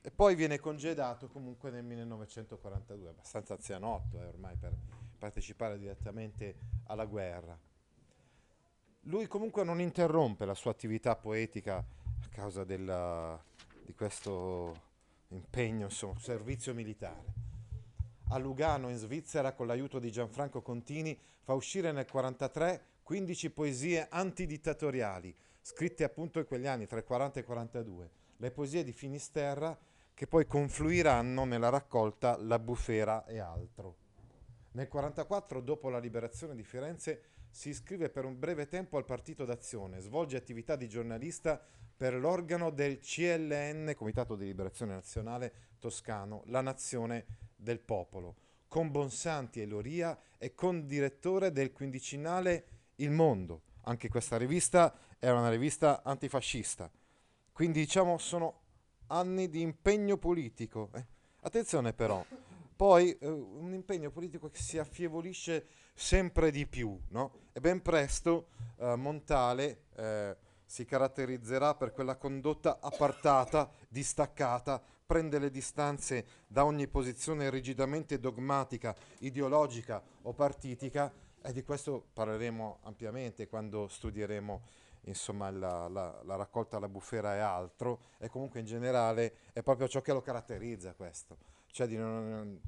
e 0.02 0.12
poi 0.12 0.36
viene 0.36 0.60
congedato 0.60 1.28
comunque 1.28 1.72
nel 1.72 1.84
1942, 1.84 3.10
abbastanza 3.10 3.54
anzianotto 3.54 4.20
eh, 4.20 4.26
ormai 4.26 4.56
per 4.56 4.74
partecipare 5.18 5.78
direttamente 5.78 6.56
alla 6.86 7.06
guerra. 7.06 7.58
Lui 9.04 9.28
comunque 9.28 9.64
non 9.64 9.82
interrompe 9.82 10.46
la 10.46 10.54
sua 10.54 10.72
attività 10.72 11.16
poetica 11.16 11.78
a 11.78 12.28
causa 12.32 12.64
della, 12.64 13.42
di 13.84 13.94
questo 13.94 14.88
impegno, 15.30 15.86
insomma, 15.86 16.20
servizio 16.20 16.74
militare. 16.74 17.48
A 18.30 18.38
Lugano, 18.38 18.90
in 18.90 18.98
Svizzera, 18.98 19.54
con 19.54 19.68
l'aiuto 19.68 20.00
di 20.00 20.12
Gianfranco 20.12 20.62
Contini, 20.62 21.18
fa 21.42 21.54
uscire 21.54 21.92
nel 21.92 22.06
1943 22.06 22.86
15 23.04 23.50
poesie 23.50 24.08
antidittatoriali, 24.10 25.36
scritte 25.62 26.04
appunto 26.04 26.40
in 26.40 26.46
quegli 26.46 26.68
anni, 26.68 26.86
tra 26.86 27.00
il 27.00 27.04
40 27.04 27.38
e 27.38 27.40
il 27.40 27.46
42. 27.48 28.10
Le 28.38 28.52
poesie 28.52 28.84
di 28.84 28.94
Finisterra 28.94 29.78
che 30.20 30.28
poi 30.28 30.46
confluiranno 30.46 31.46
nella 31.46 31.70
raccolta 31.70 32.36
La 32.36 32.60
bufera 32.60 33.26
e 33.26 33.40
altro. 33.40 33.96
Nel 34.72 34.90
1944, 34.92 35.62
dopo 35.62 35.88
la 35.88 35.98
liberazione 35.98 36.56
di 36.56 36.64
Firenze, 36.66 37.22
si 37.50 37.70
iscrive 37.70 38.10
per 38.10 38.26
un 38.26 38.38
breve 38.38 38.68
tempo 38.68 38.98
al 38.98 39.06
Partito 39.06 39.46
d'Azione, 39.46 40.02
svolge 40.02 40.36
attività 40.36 40.76
di 40.76 40.90
giornalista 40.90 41.66
per 41.96 42.16
l'organo 42.16 42.70
del 42.70 43.00
CLN, 43.00 43.94
Comitato 43.96 44.36
di 44.36 44.44
Liberazione 44.44 44.92
Nazionale 44.92 45.54
Toscano, 45.80 46.44
La 46.48 46.60
Nazione 46.60 47.26
del 47.56 47.80
Popolo, 47.80 48.36
con 48.68 48.92
Bonsanti 48.92 49.62
e 49.62 49.66
Loria 49.66 50.20
e 50.38 50.54
con 50.54 50.86
direttore 50.86 51.54
del 51.54 51.72
quindicinale 51.72 52.66
Il 52.96 53.12
Mondo. 53.12 53.62
Anche 53.84 54.10
questa 54.10 54.36
rivista 54.36 54.94
era 55.18 55.40
una 55.40 55.50
rivista 55.50 56.04
antifascista. 56.04 56.92
Quindi 57.54 57.80
diciamo 57.80 58.18
sono 58.18 58.68
anni 59.10 59.50
di 59.50 59.62
impegno 59.62 60.18
politico. 60.18 60.90
Eh. 60.94 61.06
Attenzione 61.42 61.94
però, 61.94 62.26
poi 62.76 63.12
eh, 63.18 63.28
un 63.28 63.74
impegno 63.74 64.12
politico 64.12 64.50
che 64.50 64.60
si 64.62 64.78
affievolisce 64.78 65.68
sempre 65.94 66.52
di 66.52 66.66
più, 66.66 66.98
no? 67.10 67.48
E 67.54 67.60
ben 67.60 67.82
presto 67.82 68.48
eh, 68.78 68.96
Montale 68.96 69.84
eh, 69.96 70.36
si 70.66 70.86
caratterizzerà 70.86 71.76
per 71.76 71.92
quella 71.92 72.16
condotta 72.16 72.80
appartata, 72.80 73.70
distaccata, 73.88 74.82
prende 75.06 75.40
le 75.40 75.50
distanze 75.50 76.26
da 76.46 76.64
ogni 76.64 76.88
posizione 76.88 77.50
rigidamente 77.50 78.20
dogmatica, 78.20 78.96
ideologica 79.20 80.02
o 80.22 80.34
partitica 80.34 81.12
e 81.42 81.52
di 81.52 81.64
questo 81.64 82.10
parleremo 82.14 82.80
ampiamente 82.84 83.48
quando 83.48 83.88
studieremo 83.88 84.62
insomma 85.04 85.50
la, 85.50 85.88
la, 85.88 86.22
la, 86.24 86.36
raccolta 86.36 86.78
alla 86.78 86.90
bufera 86.90 87.36
e 87.36 87.40
altro, 87.40 88.02
e 88.18 88.30
comunque 88.30 88.60
in 88.60 88.66
generale 88.66 89.38
è 89.54 89.62
proprio 89.62 89.88
ciò 89.88 90.02
che 90.02 90.14
lo 90.14 90.22
caratterizza 90.22 90.94
questo, 90.94 91.38
cioè 91.68 91.88
di 91.88 91.98
non, 91.98 92.60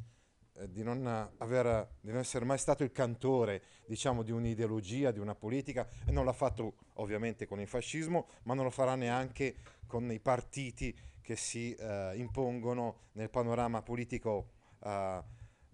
eh, 0.56 0.70
di 0.70 0.84
non, 0.84 1.06
aver, 1.38 1.96
di 2.02 2.12
non 2.12 2.20
essere 2.20 2.46
mai 2.46 2.58
stato 2.58 2.84
il 2.84 2.92
cantore 2.92 3.62
diciamo, 3.86 4.24
di 4.24 4.32
un'ideologia, 4.32 5.12
di 5.12 5.20
una 5.20 5.36
politica, 5.36 5.88
e 6.06 6.12
non 6.12 6.26
l'ha 6.26 6.34
fatto 6.34 6.76
ovviamente 6.96 7.46
con 7.46 7.60
il 7.60 7.68
fascismo, 7.68 8.28
ma 8.44 8.54
non 8.54 8.66
lo 8.66 8.72
farà 8.72 8.96
neanche 8.96 9.56
con 9.88 10.12
i 10.12 10.20
partiti 10.20 10.98
che 11.22 11.36
si 11.36 11.74
eh, 11.76 12.14
impongono 12.16 13.10
nel 13.14 13.30
panorama 13.30 13.82
politico 13.82 14.50
eh, 14.84 15.24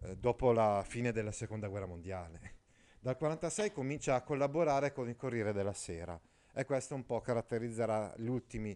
eh 0.01 0.15
dopo 0.15 0.51
la 0.51 0.83
fine 0.85 1.11
della 1.11 1.31
seconda 1.31 1.67
guerra 1.67 1.87
mondiale. 1.87 2.55
Dal 2.99 3.15
1946 3.15 3.71
comincia 3.71 4.15
a 4.15 4.21
collaborare 4.21 4.91
con 4.91 5.07
il 5.07 5.15
Corriere 5.15 5.53
della 5.53 5.73
Sera 5.73 6.19
e 6.57 6.65
questo 6.65 6.95
un 6.95 7.05
po' 7.05 7.21
caratterizzerà 7.21 8.15
gli 8.17 8.27
ultimi, 8.27 8.75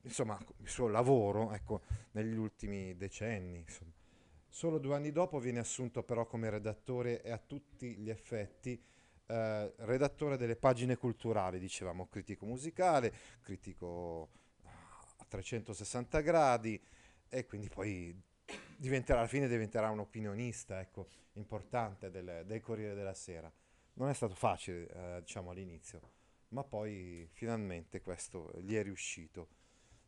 insomma, 0.00 0.38
il 0.60 0.68
suo 0.68 0.88
lavoro 0.88 1.52
ecco, 1.52 1.82
negli 2.12 2.36
ultimi 2.36 2.96
decenni. 2.96 3.58
Insomma. 3.58 3.92
Solo 4.48 4.78
due 4.78 4.94
anni 4.94 5.12
dopo 5.12 5.38
viene 5.38 5.58
assunto 5.58 6.02
però 6.02 6.24
come 6.24 6.48
redattore 6.48 7.22
e 7.22 7.32
a 7.32 7.38
tutti 7.38 7.96
gli 7.96 8.08
effetti 8.08 8.82
eh, 9.26 9.74
redattore 9.76 10.38
delle 10.38 10.56
pagine 10.56 10.96
culturali, 10.96 11.58
dicevamo, 11.58 12.08
critico 12.08 12.46
musicale, 12.46 13.12
critico 13.42 14.30
a 14.62 15.24
360 15.28 16.20
gradi 16.20 16.82
e 17.28 17.44
quindi 17.44 17.68
poi 17.68 18.18
diventerà, 18.74 19.18
alla 19.18 19.28
fine 19.28 19.48
diventerà 19.48 19.90
un 19.90 19.98
opinionista 19.98 20.80
ecco, 20.80 21.08
importante 21.34 22.10
del, 22.10 22.44
del, 22.46 22.60
Corriere 22.62 22.94
della 22.94 23.14
Sera. 23.14 23.52
Non 23.94 24.08
è 24.08 24.14
stato 24.14 24.34
facile, 24.34 24.88
eh, 24.88 25.20
diciamo, 25.20 25.50
all'inizio, 25.50 26.00
ma 26.50 26.64
poi 26.64 27.28
finalmente 27.32 28.00
questo 28.00 28.52
gli 28.60 28.74
è 28.74 28.82
riuscito 28.82 29.48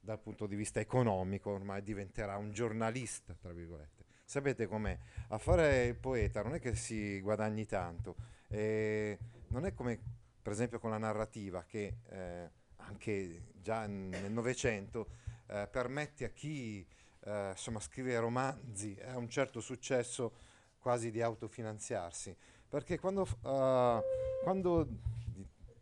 dal 0.00 0.20
punto 0.20 0.46
di 0.46 0.56
vista 0.56 0.80
economico, 0.80 1.50
ormai 1.50 1.82
diventerà 1.82 2.36
un 2.36 2.52
giornalista, 2.52 3.34
tra 3.34 3.52
virgolette. 3.52 4.04
Sapete 4.24 4.66
com'è? 4.66 4.98
A 5.28 5.38
fare 5.38 5.84
il 5.86 5.96
poeta 5.96 6.42
non 6.42 6.54
è 6.54 6.60
che 6.60 6.74
si 6.74 7.20
guadagni 7.20 7.66
tanto, 7.66 8.16
eh, 8.48 9.18
non 9.48 9.66
è 9.66 9.74
come 9.74 10.00
per 10.42 10.52
esempio 10.52 10.80
con 10.80 10.90
la 10.90 10.98
narrativa 10.98 11.62
che 11.64 11.98
eh, 12.08 12.50
anche 12.76 13.42
già 13.60 13.86
nel 13.86 14.32
Novecento 14.32 15.08
eh, 15.46 15.68
permette 15.70 16.24
a 16.24 16.30
chi 16.30 16.84
eh, 17.24 17.50
insomma, 17.50 17.78
scrive 17.78 18.18
romanzi 18.18 18.94
e 18.96 19.08
ha 19.08 19.16
un 19.16 19.28
certo 19.28 19.60
successo 19.60 20.32
quasi 20.78 21.12
di 21.12 21.22
autofinanziarsi. 21.22 22.36
Perché 22.68 22.98
quando, 22.98 23.22
uh, 23.22 24.02
quando 24.42 24.88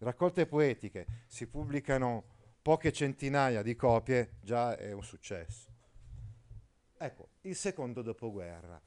raccolte 0.01 0.47
poetiche 0.47 1.07
si 1.27 1.47
pubblicano 1.47 2.25
poche 2.63 2.93
centinaia 2.93 3.63
di 3.63 3.75
copie, 3.75 4.37
già 4.41 4.77
è 4.77 4.93
un 4.93 5.03
successo. 5.03 5.69
Ecco, 6.99 7.29
il 7.43 7.57
secondo 7.57 8.03
dopoguerra. 8.03 8.81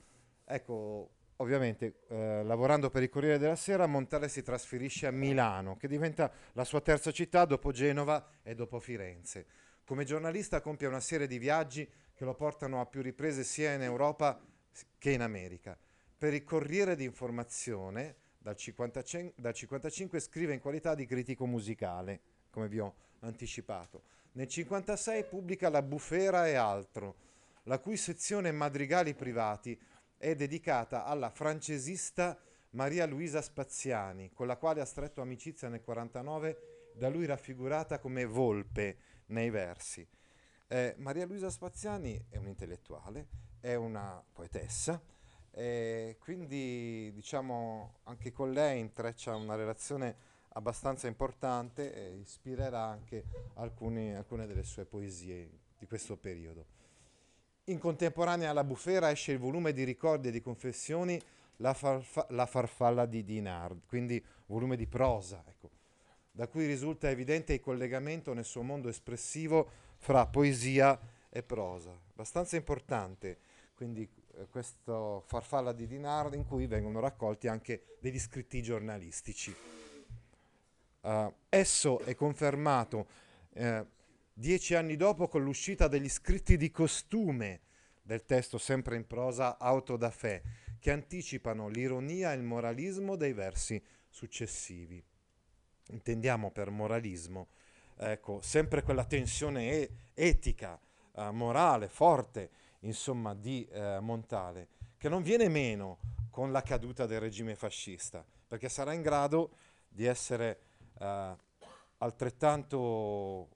Ecco, 0.45 1.09
ovviamente 1.37 2.01
eh, 2.09 2.43
lavorando 2.43 2.89
per 2.89 3.01
il 3.01 3.09
Corriere 3.09 3.39
della 3.39 3.55
Sera, 3.55 3.87
Montale 3.87 4.29
si 4.29 4.43
trasferisce 4.43 5.07
a 5.07 5.11
Milano, 5.11 5.77
che 5.77 5.87
diventa 5.87 6.31
la 6.53 6.63
sua 6.63 6.81
terza 6.81 7.11
città 7.11 7.45
dopo 7.45 7.71
Genova 7.71 8.23
e 8.43 8.53
dopo 8.53 8.79
Firenze. 8.79 9.47
Come 9.85 10.05
giornalista 10.05 10.61
compie 10.61 10.87
una 10.87 10.99
serie 10.99 11.27
di 11.27 11.39
viaggi 11.39 11.89
che 12.13 12.23
lo 12.23 12.35
portano 12.35 12.79
a 12.79 12.85
più 12.85 13.01
riprese 13.01 13.43
sia 13.43 13.73
in 13.73 13.81
Europa 13.81 14.39
che 14.97 15.11
in 15.11 15.21
America. 15.21 15.77
Per 16.17 16.33
il 16.33 16.43
Corriere 16.43 16.95
di 16.95 17.03
Informazione, 17.03 18.15
dal 18.43 18.57
1955 18.57 20.19
scrive 20.19 20.53
in 20.53 20.59
qualità 20.59 20.95
di 20.95 21.05
critico 21.05 21.45
musicale, 21.45 22.19
come 22.49 22.67
vi 22.67 22.79
ho 22.79 22.93
anticipato. 23.21 24.03
Nel 24.33 24.47
1956 24.47 25.23
pubblica 25.25 25.69
La 25.69 25.81
Bufera 25.81 26.45
e 26.47 26.55
altro, 26.55 27.15
la 27.63 27.79
cui 27.79 27.95
sezione 27.95 28.51
Madrigali 28.51 29.13
privati 29.13 29.79
è 30.17 30.35
dedicata 30.35 31.05
alla 31.05 31.29
francesista 31.29 32.37
Maria 32.71 33.05
Luisa 33.05 33.41
Spaziani, 33.41 34.31
con 34.33 34.47
la 34.47 34.57
quale 34.57 34.81
ha 34.81 34.85
stretto 34.85 35.21
amicizia 35.21 35.69
nel 35.69 35.81
1949, 35.85 36.91
da 36.95 37.07
lui 37.07 37.25
raffigurata 37.25 37.97
come 37.99 38.25
volpe 38.25 38.97
nei 39.27 39.49
versi. 39.51 40.05
Eh, 40.67 40.95
Maria 40.97 41.25
Luisa 41.25 41.49
Spaziani 41.49 42.25
è 42.29 42.35
un'intellettuale, 42.35 43.27
è 43.61 43.75
una 43.75 44.21
poetessa, 44.33 45.01
e 45.55 46.17
quindi 46.19 47.11
diciamo 47.13 47.99
anche 48.03 48.31
con 48.31 48.51
lei 48.51 48.79
intreccia 48.79 49.35
una 49.35 49.55
relazione 49.55 50.15
abbastanza 50.55 51.07
importante 51.07 51.93
e 51.93 52.17
ispirerà 52.17 52.83
anche 52.83 53.23
alcuni, 53.55 54.15
alcune 54.15 54.47
delle 54.47 54.63
sue 54.63 54.85
poesie 54.85 55.49
di 55.77 55.85
questo 55.85 56.17
periodo. 56.17 56.65
In 57.65 57.79
contemporanea 57.79 58.49
alla 58.49 58.63
bufera 58.63 59.11
esce 59.11 59.33
il 59.33 59.39
volume 59.39 59.73
di 59.73 59.83
ricordi 59.83 60.27
e 60.29 60.31
di 60.31 60.41
confessioni 60.41 61.21
La, 61.57 61.75
farfa- 61.75 62.25
la 62.31 62.47
farfalla 62.47 63.05
di 63.05 63.23
Dinard, 63.23 63.85
quindi 63.85 64.21
volume 64.47 64.75
di 64.75 64.87
prosa, 64.87 65.43
ecco, 65.47 65.69
da 66.31 66.47
cui 66.47 66.65
risulta 66.65 67.11
evidente 67.11 67.53
il 67.53 67.61
collegamento 67.61 68.33
nel 68.33 68.43
suo 68.43 68.63
mondo 68.63 68.89
espressivo 68.89 69.69
fra 69.99 70.25
poesia 70.25 70.99
e 71.29 71.43
prosa, 71.43 71.91
abbastanza 71.91 72.55
importante, 72.55 73.37
quindi 73.75 74.09
eh, 74.35 74.47
questo 74.49 75.23
farfalla 75.25 75.71
di 75.71 75.87
Dinard 75.87 76.33
in 76.33 76.45
cui 76.45 76.67
vengono 76.67 76.99
raccolti 76.99 77.47
anche 77.47 77.97
degli 77.99 78.19
scritti 78.19 78.61
giornalistici. 78.61 79.55
Uh, 81.01 81.33
esso 81.49 81.99
è 81.99 82.15
confermato 82.15 83.07
eh, 83.51 83.85
dieci 84.33 84.73
anni 84.73 84.95
dopo 84.95 85.27
con 85.27 85.43
l'uscita 85.43 85.89
degli 85.89 86.07
scritti 86.07 86.55
di 86.55 86.71
costume 86.71 87.59
del 88.01 88.25
testo 88.25 88.57
sempre 88.57 88.95
in 88.95 89.05
prosa 89.05 89.57
Auto 89.57 89.97
da 89.97 90.09
Fè, 90.09 90.41
che 90.79 90.91
anticipano 90.91 91.67
l'ironia 91.67 92.33
e 92.33 92.35
il 92.35 92.43
moralismo 92.43 93.15
dei 93.15 93.33
versi 93.33 93.81
successivi. 94.09 95.03
Intendiamo 95.89 96.51
per 96.51 96.69
moralismo, 96.69 97.47
ecco, 97.97 98.41
sempre 98.41 98.81
quella 98.81 99.05
tensione 99.05 99.71
e- 99.71 99.89
etica, 100.13 100.79
eh, 101.15 101.31
morale, 101.31 101.87
forte, 101.87 102.49
insomma, 102.83 103.33
di 103.33 103.65
eh, 103.65 103.99
Montale, 103.99 104.67
che 104.97 105.09
non 105.09 105.21
viene 105.21 105.49
meno 105.49 105.99
con 106.29 106.51
la 106.51 106.61
caduta 106.61 107.05
del 107.05 107.19
regime 107.19 107.55
fascista, 107.55 108.25
perché 108.47 108.69
sarà 108.69 108.93
in 108.93 109.01
grado 109.01 109.55
di 109.87 110.05
essere 110.05 110.59
eh, 110.99 111.35
altrettanto 111.97 113.49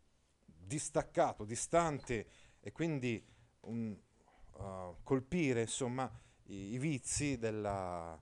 distaccato, 0.45 1.45
distante 1.45 2.27
e 2.59 2.71
quindi 2.71 3.23
un, 3.61 3.97
uh, 4.53 4.95
colpire 5.03 5.61
insomma, 5.61 6.11
i, 6.45 6.73
i 6.73 6.77
vizi 6.77 7.37
della, 7.37 8.19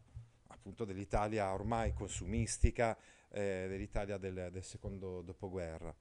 appunto, 0.48 0.86
dell'Italia 0.86 1.54
ormai 1.54 1.94
consumistica, 1.94 2.98
eh, 3.30 3.66
dell'Italia 3.68 4.18
del, 4.18 4.50
del, 4.52 4.64
secondo 4.64 5.22
dopoguerra. 5.22 5.94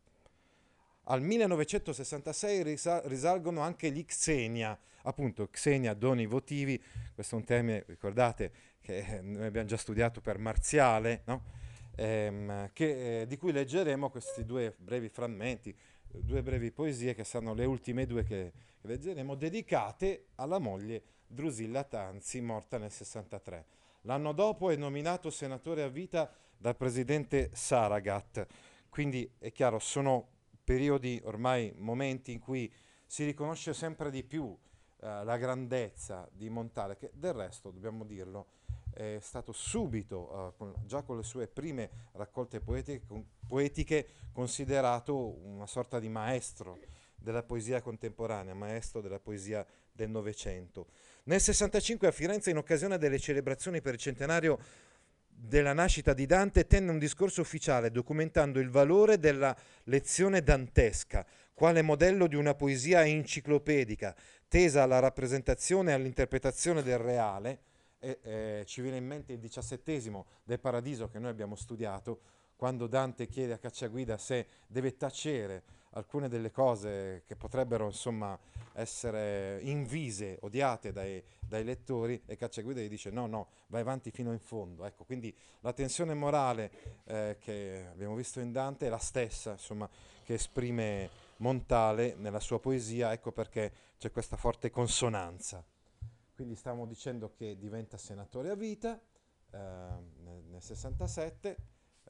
Al 1.05 1.21
1966 1.21 2.62
risal- 2.62 3.03
risalgono 3.05 3.61
anche 3.61 3.90
gli 3.90 4.05
Xenia, 4.07 4.79
appunto 5.03 5.49
Xenia 5.49 5.93
doni 5.93 6.25
votivi, 6.25 6.83
questo 7.14 7.35
è 7.35 7.38
un 7.38 7.45
termine, 7.45 7.85
ricordate, 7.87 8.53
che 8.81 9.21
noi 9.23 9.45
abbiamo 9.45 9.67
già 9.67 9.77
studiato 9.77 10.23
per 10.23 10.38
Marziale, 10.38 11.23
no? 11.27 11.45
ehm, 11.97 12.71
che, 12.73 13.21
eh, 13.21 13.27
di 13.27 13.37
cui 13.37 13.53
leggeremo 13.53 14.09
questi 14.09 14.47
due 14.47 14.75
brevi 14.79 15.11
frammenti, 15.11 15.77
due 16.07 16.43
brevi 16.43 16.71
poesie 16.71 17.14
che 17.14 17.25
saranno 17.25 17.53
le 17.53 17.67
ultime 17.67 18.07
due 18.07 18.25
che, 18.25 18.53
che 18.81 18.87
leggeremo, 18.87 19.35
dedicate 19.35 20.29
alla 20.37 20.59
moglie 20.59 21.03
Drusilla 21.27 21.85
Tanzi, 21.85 22.40
morta 22.40 22.79
nel 22.79 22.90
63. 22.90 23.67
L'anno 24.03 24.33
dopo 24.33 24.71
è 24.71 24.77
nominato 24.77 25.29
senatore 25.29 25.83
a 25.83 25.88
vita 25.88 26.33
dal 26.57 26.77
presidente 26.77 27.51
Saragat, 27.53 28.47
quindi 28.88 29.31
è 29.38 29.53
chiaro, 29.53 29.79
sono 29.79 30.29
periodi, 30.64 31.20
ormai 31.24 31.72
momenti 31.77 32.33
in 32.33 32.40
cui 32.40 32.72
si 33.07 33.24
riconosce 33.24 33.74
sempre 33.74 34.11
di 34.11 34.24
più 34.24 34.57
eh, 35.00 35.24
la 35.24 35.37
grandezza 35.37 36.29
di 36.33 36.48
Montale, 36.48 36.96
che 36.96 37.11
del 37.12 37.35
resto, 37.35 37.70
dobbiamo 37.70 38.05
dirlo, 38.05 38.46
è 38.94 39.18
stato 39.20 39.53
subito, 39.53 40.33
uh, 40.33 40.57
con, 40.57 40.72
già 40.87 41.03
con 41.03 41.16
le 41.16 41.24
sue 41.24 41.48
prime 41.48 41.90
raccolte 42.12 42.61
poetiche, 42.61 43.05
con, 43.05 43.27
poetiche, 43.46 44.07
considerato 44.33 45.37
una 45.44 45.66
sorta 45.66 45.98
di 45.98 46.09
maestro 46.09 46.79
della 47.16 47.42
poesia 47.42 47.83
contemporanea, 47.83 48.55
maestro 48.55 49.00
della 49.00 49.18
poesia 49.18 49.66
del 49.90 50.11
Novecento. 50.11 50.87
Nel 51.24 51.40
65 51.40 52.07
a 52.07 52.12
Firenze, 52.12 52.50
in 52.50 52.59
occasione 52.59 52.98
delle 52.98 53.18
celebrazioni 53.18 53.81
per 53.81 53.94
il 53.94 54.00
centenario 54.00 54.59
della 55.46 55.72
nascita 55.72 56.14
di 56.14 56.26
Dante, 56.26 56.66
tenne 56.66 56.90
un 56.90 56.98
discorso 56.98 57.40
ufficiale 57.40 57.90
documentando 57.90 58.61
il 58.61 58.70
valore 58.70 59.18
della 59.18 59.54
lezione 59.85 60.42
dantesca, 60.42 61.26
quale 61.52 61.83
modello 61.83 62.26
di 62.26 62.35
una 62.35 62.54
poesia 62.54 63.04
enciclopedica, 63.04 64.14
tesa 64.48 64.83
alla 64.83 64.98
rappresentazione 64.98 65.90
e 65.90 65.94
all'interpretazione 65.94 66.83
del 66.83 66.98
reale, 66.98 67.59
e 67.98 68.18
eh, 68.22 68.62
ci 68.66 68.80
viene 68.80 68.96
in 68.96 69.07
mente 69.07 69.33
il 69.33 69.38
diciassettesimo 69.38 70.26
del 70.44 70.61
Paradiso 70.61 71.09
che 71.09 71.18
noi 71.18 71.30
abbiamo 71.30 71.57
studiato, 71.57 72.20
quando 72.57 72.87
Dante 72.87 73.27
chiede 73.27 73.53
a 73.53 73.59
Cacciaguida 73.59 74.19
se 74.19 74.47
deve 74.67 74.97
tacere 74.97 75.62
alcune 75.90 76.29
delle 76.29 76.51
cose 76.51 77.23
che 77.27 77.37
potrebbero 77.37 77.87
insomma 77.87 78.38
essere 78.73 79.61
invise, 79.62 80.38
odiate 80.40 80.93
dai, 80.93 81.23
dai 81.40 81.64
lettori 81.64 82.21
e 82.27 82.37
Cacciaguida 82.37 82.81
gli 82.81 82.88
dice 82.88 83.11
no, 83.11 83.27
no, 83.27 83.49
vai 83.69 83.81
avanti 83.81 84.11
fino 84.11 84.33
in 84.33 84.40
fondo. 84.40 84.85
Ecco, 84.85 85.05
quindi 85.05 85.35
la 85.61 85.73
tensione 85.73 86.14
morale 86.14 87.03
eh, 87.05 87.37
che 87.38 87.87
abbiamo 87.90 88.14
visto 88.14 88.40
in 88.40 88.51
Dante 88.53 88.87
è 88.87 88.88
la 88.88 88.99
stessa, 88.99 89.53
insomma, 89.53 89.88
che 90.23 90.35
esprime 90.35 91.23
Montale 91.38 92.14
nella 92.17 92.40
sua 92.40 92.61
poesia, 92.61 93.12
ecco 93.12 93.33
perché 93.33 93.73
c'è 93.99 94.11
questa 94.11 94.37
forte 94.37 94.71
consonanza. 94.71 95.64
Quindi 96.35 96.55
stiamo 96.57 96.87
dicendo 96.87 97.33
che 97.33 97.57
diventa 97.57 97.97
senatore 97.97 98.51
a 98.51 98.55
vita 98.55 99.01
eh, 99.51 99.59
nel, 99.59 100.43
nel 100.47 100.62
67, 100.62 101.57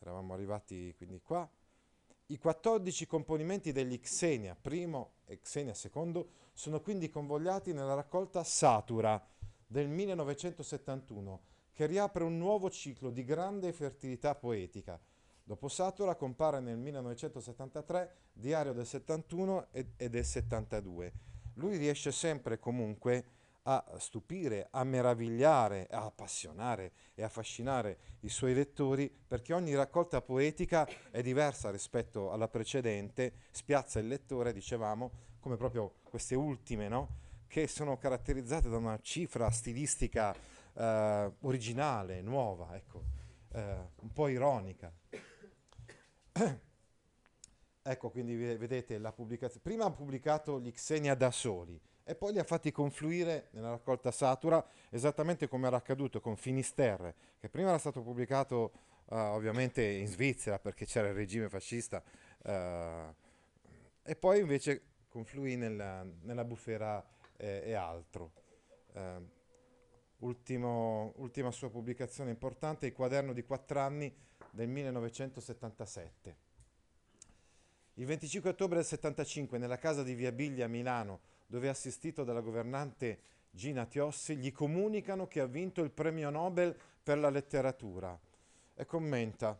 eravamo 0.01 0.35
arrivati 0.35 0.95
quindi 0.97 1.21
qua, 1.21 1.49
i 2.27 2.39
14 2.39 3.07
componimenti 3.07 3.73
degli 3.73 4.01
Xenia 4.01 4.57
I 4.63 5.07
e 5.27 5.41
Xenia 5.41 5.75
II 5.75 6.27
sono 6.53 6.81
quindi 6.81 7.11
convogliati 7.11 7.73
nella 7.73 7.95
raccolta 7.95 8.43
Satura 8.45 9.23
del 9.67 9.89
1971, 9.89 11.41
che 11.73 11.87
riapre 11.87 12.25
un 12.25 12.39
nuovo 12.39 12.71
ciclo 12.71 13.11
di 13.11 13.25
grande 13.25 13.73
fertilità 13.73 14.35
poetica. 14.35 14.99
Dopo 15.43 15.69
Satura 15.69 16.15
compare 16.15 16.61
nel 16.61 16.79
1973 16.79 18.17
Diario 18.33 18.73
del 18.73 18.87
71 18.87 19.69
e, 19.73 20.09
del 20.09 20.25
72. 20.25 21.13
Lui 21.55 21.77
riesce 21.77 22.11
sempre 22.11 22.59
comunque 22.59 23.34
a 23.67 23.85
stupire, 23.99 24.69
a 24.71 24.85
meravigliare, 24.85 25.87
a 25.91 26.05
appassionare 26.05 26.93
e 27.15 27.23
affascinare 27.23 27.99
i 28.21 28.29
suoi 28.29 28.55
lettori 28.55 29.11
perché 29.11 29.55
ogni 29.55 29.75
raccolta 29.75 30.21
poetica 30.21 30.87
è 31.11 31.23
diversa 31.23 31.71
rispetto 31.71 32.31
alla 32.31 32.49
precedente, 32.49 33.33
spiazza 33.51 33.99
il 34.01 34.09
lettore, 34.09 34.53
dicevamo, 34.53 35.11
come 35.41 35.57
proprio 35.57 35.95
queste 36.03 36.35
ultime, 36.35 36.89
no? 36.89 37.23
che 37.47 37.67
sono 37.69 37.97
caratterizzate 37.97 38.69
da 38.69 38.77
una 38.77 38.99
cifra 39.01 39.49
stilistica 39.51 40.35
eh, 40.75 41.33
originale, 41.41 42.21
nuova, 42.21 42.75
ecco, 42.75 43.03
eh, 43.53 43.77
un 44.01 44.13
po' 44.13 44.29
ironica. 44.29 44.93
ecco, 47.83 48.11
quindi 48.11 48.35
vedete 48.35 48.99
la 48.99 49.13
pubblicazione. 49.13 49.63
Prima 49.63 49.85
ha 49.85 49.91
pubblicato 49.91 50.61
gli 50.61 50.73
Xenia 50.73 51.15
da 51.15 51.31
soli, 51.31 51.81
e 52.05 52.15
poi 52.15 52.33
li 52.33 52.39
ha 52.39 52.45
fatti 52.45 52.71
confluire 52.71 53.49
nella 53.53 53.71
raccolta 53.71 54.11
Satura, 54.11 54.65
esattamente 54.91 55.49
come 55.49 55.67
era 55.67 55.77
accaduto 55.77 56.21
con 56.21 56.37
Finisterre, 56.37 57.15
che 57.41 57.49
prima 57.49 57.71
era 57.71 57.79
stato 57.79 58.03
pubblicato 58.03 58.73
uh, 59.07 59.15
ovviamente 59.17 59.83
in 59.83 60.07
Svizzera 60.07 60.59
perché 60.59 60.85
c'era 60.85 61.09
il 61.09 61.15
regime 61.15 61.49
fascista, 61.49 62.03
uh, 62.43 63.15
e 64.03 64.17
poi 64.17 64.41
invece 64.41 64.83
confluì 65.09 65.57
nella, 65.57 66.07
nella 66.23 66.45
bufera 66.45 67.03
eh, 67.37 67.63
e 67.65 67.73
altro. 67.75 68.33
Uh, 68.93 69.29
ultimo, 70.19 71.13
ultima 71.17 71.51
sua 71.51 71.71
pubblicazione 71.71 72.31
importante, 72.31 72.87
il 72.87 72.93
quaderno 72.93 73.33
di 73.33 73.45
quattro 73.45 73.81
anni 73.81 74.15
del 74.51 74.69
1977. 74.69 76.37
Il 77.95 78.07
25 78.07 78.51
ottobre 78.51 78.77
del 78.77 78.85
75, 78.85 79.57
nella 79.57 79.79
casa 79.79 80.03
di 80.03 80.15
Via 80.15 80.33
Biglia 80.33 80.65
a 80.65 80.69
Milano, 80.69 81.21
dove 81.55 81.69
è 81.69 81.71
assistito 81.71 82.25
dalla 82.25 82.41
governante 82.41 83.21
Gina 83.49 83.87
Tiossi, 83.87 84.37
gli 84.37 84.51
comunicano 84.51 85.29
che 85.29 85.39
ha 85.39 85.47
vinto 85.47 85.83
il 85.83 85.93
premio 85.93 86.29
Nobel 86.29 86.77
per 87.01 87.17
la 87.19 87.31
letteratura 87.31 88.19
e 88.75 88.85
commenta, 88.85 89.57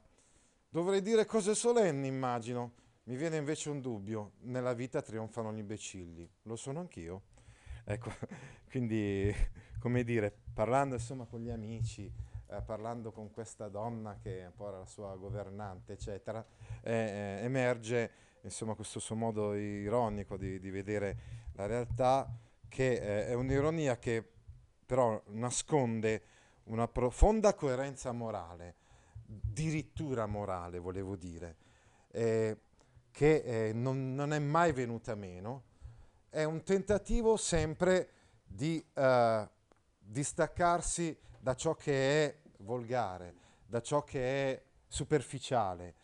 dovrei 0.69 1.01
dire 1.03 1.25
cose 1.25 1.55
solenni 1.55 2.09
immagino, 2.09 2.73
mi 3.05 3.15
viene 3.15 3.37
invece 3.37 3.71
un 3.71 3.81
dubbio, 3.81 4.33
nella 4.41 4.73
vita 4.73 5.03
trionfano 5.03 5.53
gli 5.53 5.59
imbecilli, 5.59 6.29
lo 6.43 6.57
sono 6.57 6.81
anch'io. 6.81 7.23
Ecco, 7.85 8.11
quindi, 8.69 9.33
come 9.79 10.03
dire, 10.03 10.37
parlando 10.53 10.97
insomma 10.97 11.27
con 11.27 11.43
gli 11.43 11.51
amici, 11.51 12.13
eh, 12.49 12.61
parlando 12.63 13.13
con 13.13 13.31
questa 13.31 13.69
donna 13.69 14.19
che 14.21 14.51
poi 14.57 14.67
era 14.67 14.79
la 14.79 14.87
sua 14.87 15.15
governante, 15.15 15.93
eccetera, 15.93 16.45
eh, 16.83 16.93
eh, 16.93 17.45
emerge 17.45 18.11
insomma 18.45 18.75
questo 18.75 18.99
suo 18.99 19.15
modo 19.15 19.55
ironico 19.55 20.37
di, 20.37 20.59
di 20.59 20.71
vedere 20.71 21.44
la 21.55 21.67
realtà 21.67 22.29
che 22.69 22.93
eh, 22.93 23.27
è 23.27 23.35
un'ironia 23.35 23.99
che 23.99 24.29
però 24.85 25.21
nasconde 25.29 26.23
una 26.65 26.89
profonda 26.89 27.55
coerenza 27.55 28.13
morale, 28.13 28.75
dirittura 29.25 30.27
morale 30.27 30.79
volevo 30.79 31.17
dire, 31.17 31.57
eh, 32.11 32.57
che 33.11 33.69
eh, 33.69 33.73
non, 33.73 34.15
non, 34.15 34.33
è 34.33 34.39
mai 34.39 34.73
venuta 34.73 35.15
meno, 35.15 35.63
è 36.29 36.45
un 36.45 36.63
tentativo 36.63 37.37
sempre 37.37 38.11
di 38.45 38.85
uh, 38.95 39.49
distaccarsi 39.99 41.17
da 41.39 41.55
ciò 41.55 41.75
che 41.75 42.25
è 42.25 42.39
volgare, 42.59 43.35
da 43.67 43.81
ciò 43.81 44.03
che 44.03 44.53
è 44.53 44.63
superficiale. 44.89 45.95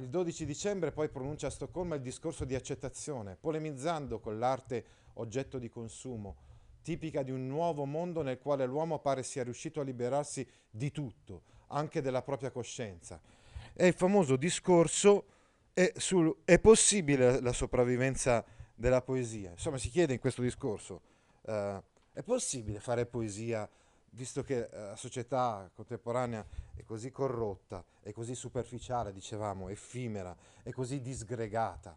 Il 0.00 0.10
12 0.10 0.44
dicembre 0.44 0.92
poi 0.92 1.08
pronuncia 1.08 1.48
a 1.48 1.50
Stoccolma 1.50 1.96
il 1.96 2.02
discorso 2.02 2.44
di 2.44 2.54
accettazione, 2.54 3.36
polemizzando 3.36 4.20
con 4.20 4.38
l'arte 4.38 4.84
oggetto 5.14 5.58
di 5.58 5.68
consumo, 5.68 6.36
tipica 6.82 7.24
di 7.24 7.32
un 7.32 7.48
nuovo 7.48 7.84
mondo 7.84 8.22
nel 8.22 8.38
quale 8.38 8.64
l'uomo 8.64 9.00
pare 9.00 9.24
sia 9.24 9.42
riuscito 9.42 9.80
a 9.80 9.82
liberarsi 9.82 10.46
di 10.70 10.92
tutto, 10.92 11.42
anche 11.68 12.00
della 12.00 12.22
propria 12.22 12.52
coscienza. 12.52 13.20
È 13.72 13.84
il 13.84 13.92
famoso 13.92 14.36
discorso 14.36 15.24
è, 15.72 15.92
sul, 15.96 16.32
è 16.44 16.60
possibile 16.60 17.40
la 17.40 17.52
sopravvivenza 17.52 18.44
della 18.76 19.02
poesia. 19.02 19.50
Insomma, 19.50 19.78
si 19.78 19.88
chiede 19.88 20.12
in 20.12 20.20
questo 20.20 20.42
discorso, 20.42 21.00
uh, 21.42 21.82
è 22.12 22.22
possibile 22.22 22.78
fare 22.78 23.04
poesia 23.04 23.68
visto 24.18 24.42
che 24.42 24.68
eh, 24.68 24.68
la 24.76 24.96
società 24.96 25.70
contemporanea 25.72 26.44
è 26.74 26.82
così 26.82 27.12
corrotta, 27.12 27.84
è 28.02 28.10
così 28.10 28.34
superficiale, 28.34 29.12
dicevamo, 29.12 29.68
effimera, 29.68 30.36
è 30.64 30.72
così 30.72 31.00
disgregata? 31.00 31.96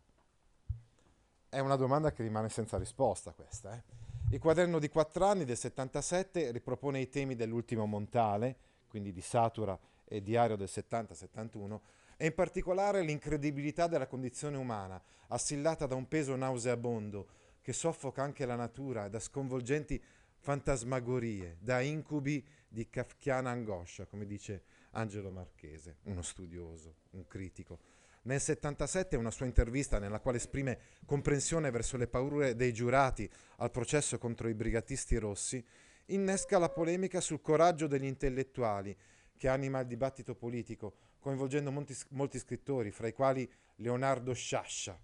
È 1.49 1.57
una 1.57 1.75
domanda 1.75 2.11
che 2.11 2.21
rimane 2.21 2.49
senza 2.49 2.77
risposta 2.77 3.31
questa. 3.31 3.75
Eh? 3.75 3.83
Il 4.29 4.39
quaderno 4.39 4.77
di 4.77 4.87
quattro 4.87 5.25
anni 5.25 5.45
del 5.45 5.57
77 5.57 6.51
ripropone 6.51 6.99
i 6.99 7.09
temi 7.09 7.35
dell'ultimo 7.35 7.87
Montale, 7.87 8.55
quindi 8.87 9.11
di 9.11 9.21
Satura 9.21 9.77
e 10.05 10.21
Diario 10.21 10.55
del 10.55 10.69
70-71, 10.71 11.79
e 12.17 12.27
in 12.27 12.35
particolare 12.35 13.01
l'incredibilità 13.01 13.87
della 13.87 14.05
condizione 14.05 14.57
umana, 14.57 15.01
assillata 15.29 15.87
da 15.87 15.95
un 15.95 16.07
peso 16.07 16.35
nauseabondo 16.35 17.27
che 17.61 17.73
soffoca 17.73 18.21
anche 18.21 18.45
la 18.45 18.55
natura 18.55 19.05
e 19.05 19.09
da 19.09 19.19
sconvolgenti 19.19 20.01
fantasmagorie, 20.41 21.57
da 21.59 21.81
incubi 21.81 22.43
di 22.67 22.89
kafkiana 22.89 23.51
angoscia, 23.51 24.05
come 24.05 24.25
dice 24.25 24.63
Angelo 24.91 25.29
Marchese, 25.29 25.97
uno 26.03 26.21
studioso, 26.23 26.95
un 27.11 27.27
critico. 27.27 27.79
Nel 28.23 28.39
77 28.39 29.15
una 29.15 29.31
sua 29.31 29.45
intervista 29.45 29.99
nella 29.99 30.19
quale 30.19 30.37
esprime 30.37 30.79
comprensione 31.05 31.71
verso 31.71 31.97
le 31.97 32.07
paure 32.07 32.55
dei 32.55 32.73
giurati 32.73 33.29
al 33.57 33.71
processo 33.71 34.17
contro 34.17 34.47
i 34.47 34.53
brigatisti 34.53 35.15
rossi, 35.17 35.63
innesca 36.07 36.57
la 36.57 36.69
polemica 36.69 37.21
sul 37.21 37.41
coraggio 37.41 37.87
degli 37.87 38.05
intellettuali 38.05 38.95
che 39.37 39.47
anima 39.47 39.79
il 39.79 39.87
dibattito 39.87 40.35
politico, 40.35 40.93
coinvolgendo 41.19 41.71
molti, 41.71 41.95
molti 42.09 42.37
scrittori, 42.37 42.91
fra 42.91 43.07
i 43.07 43.13
quali 43.13 43.49
Leonardo 43.77 44.33
Sciascia. 44.33 44.99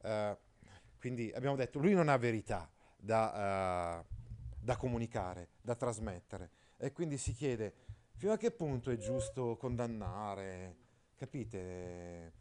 Uh, 0.00 0.36
quindi 0.98 1.30
abbiamo 1.34 1.56
detto, 1.56 1.78
lui 1.78 1.94
non 1.94 2.08
ha 2.08 2.16
verità 2.16 2.70
da... 2.96 4.04
Uh, 4.06 4.16
da 4.68 4.76
comunicare, 4.76 5.48
da 5.62 5.74
trasmettere. 5.74 6.50
E 6.76 6.92
quindi 6.92 7.16
si 7.16 7.32
chiede 7.32 7.72
fino 8.16 8.32
a 8.32 8.36
che 8.36 8.50
punto 8.50 8.90
è 8.90 8.98
giusto 8.98 9.56
condannare, 9.56 10.76
capite, 11.16 12.32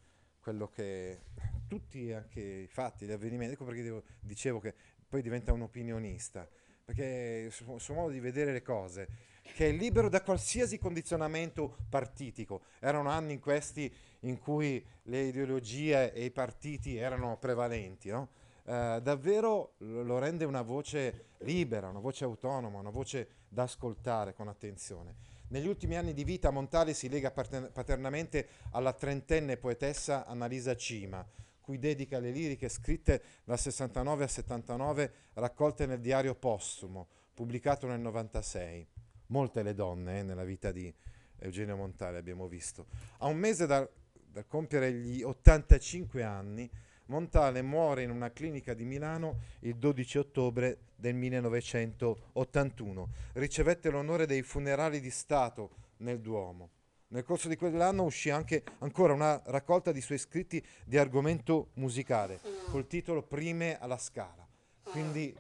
quello 0.41 0.67
che 0.67 1.21
tutti 1.69 2.11
anche 2.11 2.41
i 2.41 2.67
fatti, 2.67 3.05
gli 3.05 3.13
avvenimenti, 3.13 3.53
ecco 3.53 3.63
perché 3.63 3.81
devo, 3.81 4.03
dicevo 4.19 4.59
che 4.59 4.75
poi 5.07 5.21
diventa 5.21 5.53
un 5.53 5.61
opinionista, 5.61 6.45
perché 6.83 7.43
il 7.45 7.51
suo, 7.53 7.79
suo 7.79 7.93
modo 7.93 8.11
di 8.11 8.19
vedere 8.19 8.51
le 8.51 8.61
cose, 8.61 9.07
che 9.41 9.69
è 9.69 9.71
libero 9.71 10.09
da 10.09 10.21
qualsiasi 10.21 10.77
condizionamento 10.77 11.77
partitico. 11.87 12.63
Erano 12.79 13.09
anni 13.09 13.31
in 13.31 13.39
questi 13.39 13.89
in 14.21 14.37
cui 14.37 14.85
le 15.03 15.21
ideologie 15.21 16.11
e 16.11 16.25
i 16.25 16.31
partiti 16.31 16.97
erano 16.97 17.37
prevalenti, 17.37 18.09
no? 18.09 18.31
Eh, 18.67 18.99
davvero 19.01 19.75
lo 19.77 20.19
rende 20.19 20.43
una 20.43 20.61
voce 20.61 21.27
libera, 21.39 21.87
una 21.87 21.99
voce 21.99 22.25
autonoma, 22.25 22.79
una 22.79 22.89
voce 22.89 23.45
da 23.47 23.63
ascoltare 23.63 24.33
con 24.33 24.49
attenzione. 24.49 25.15
Negli 25.49 25.67
ultimi 25.67 25.95
anni 25.95 26.13
di 26.13 26.25
vita 26.25 26.49
Montale 26.49 26.93
si 26.93 27.07
lega 27.07 27.31
paternamente 27.31 28.47
alla 28.71 28.91
trentenne 28.91 29.55
poetessa 29.55 30.25
Annalisa 30.25 30.75
Cima, 30.75 31.25
cui 31.61 31.79
dedica 31.79 32.19
le 32.19 32.31
liriche 32.31 32.67
scritte 32.67 33.21
dal 33.45 33.57
69 33.57 34.23
al 34.23 34.29
79 34.29 35.11
raccolte 35.35 35.85
nel 35.85 36.01
diario 36.01 36.35
postumo, 36.35 37.07
pubblicato 37.33 37.87
nel 37.87 38.01
96. 38.01 38.85
Molte 39.27 39.63
le 39.63 39.73
donne 39.73 40.19
eh, 40.19 40.23
nella 40.23 40.43
vita 40.43 40.73
di 40.73 40.93
Eugenio 41.39 41.77
Montale 41.77 42.17
abbiamo 42.17 42.47
visto. 42.49 42.87
A 43.19 43.27
un 43.27 43.37
mese 43.37 43.65
dal, 43.65 43.89
dal 44.11 44.45
compiere 44.45 44.91
gli 44.91 45.21
85 45.21 46.23
anni, 46.23 46.69
Montale 47.07 47.61
muore 47.61 48.03
in 48.03 48.09
una 48.09 48.31
clinica 48.31 48.73
di 48.73 48.83
Milano 48.83 49.39
il 49.59 49.75
12 49.77 50.17
ottobre 50.17 50.79
del 50.95 51.15
1981. 51.15 53.09
Ricevette 53.33 53.89
l'onore 53.89 54.25
dei 54.25 54.41
funerali 54.41 54.99
di 54.99 55.09
Stato 55.09 55.69
nel 55.97 56.19
Duomo. 56.19 56.71
Nel 57.09 57.23
corso 57.23 57.47
di 57.47 57.55
quell'anno 57.55 58.03
uscì 58.03 58.29
anche 58.29 58.63
ancora 58.79 59.13
una 59.13 59.41
raccolta 59.45 59.93
di 59.93 60.01
suoi 60.01 60.17
scritti 60.17 60.61
di 60.83 60.97
argomento 60.97 61.69
musicale 61.75 62.41
col 62.69 62.87
titolo 62.87 63.23
Prime 63.23 63.79
alla 63.79 63.97
Scala. 63.97 64.45
Quindi 64.83 65.33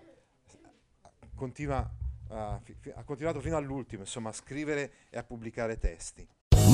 continua, 1.35 1.89
uh, 2.29 2.61
fi- 2.79 2.91
ha 2.95 3.03
continuato 3.03 3.41
fino 3.41 3.57
all'ultimo 3.57 4.03
insomma, 4.03 4.29
a 4.29 4.33
scrivere 4.33 4.91
e 5.09 5.17
a 5.17 5.23
pubblicare 5.23 5.77
testi. 5.77 6.25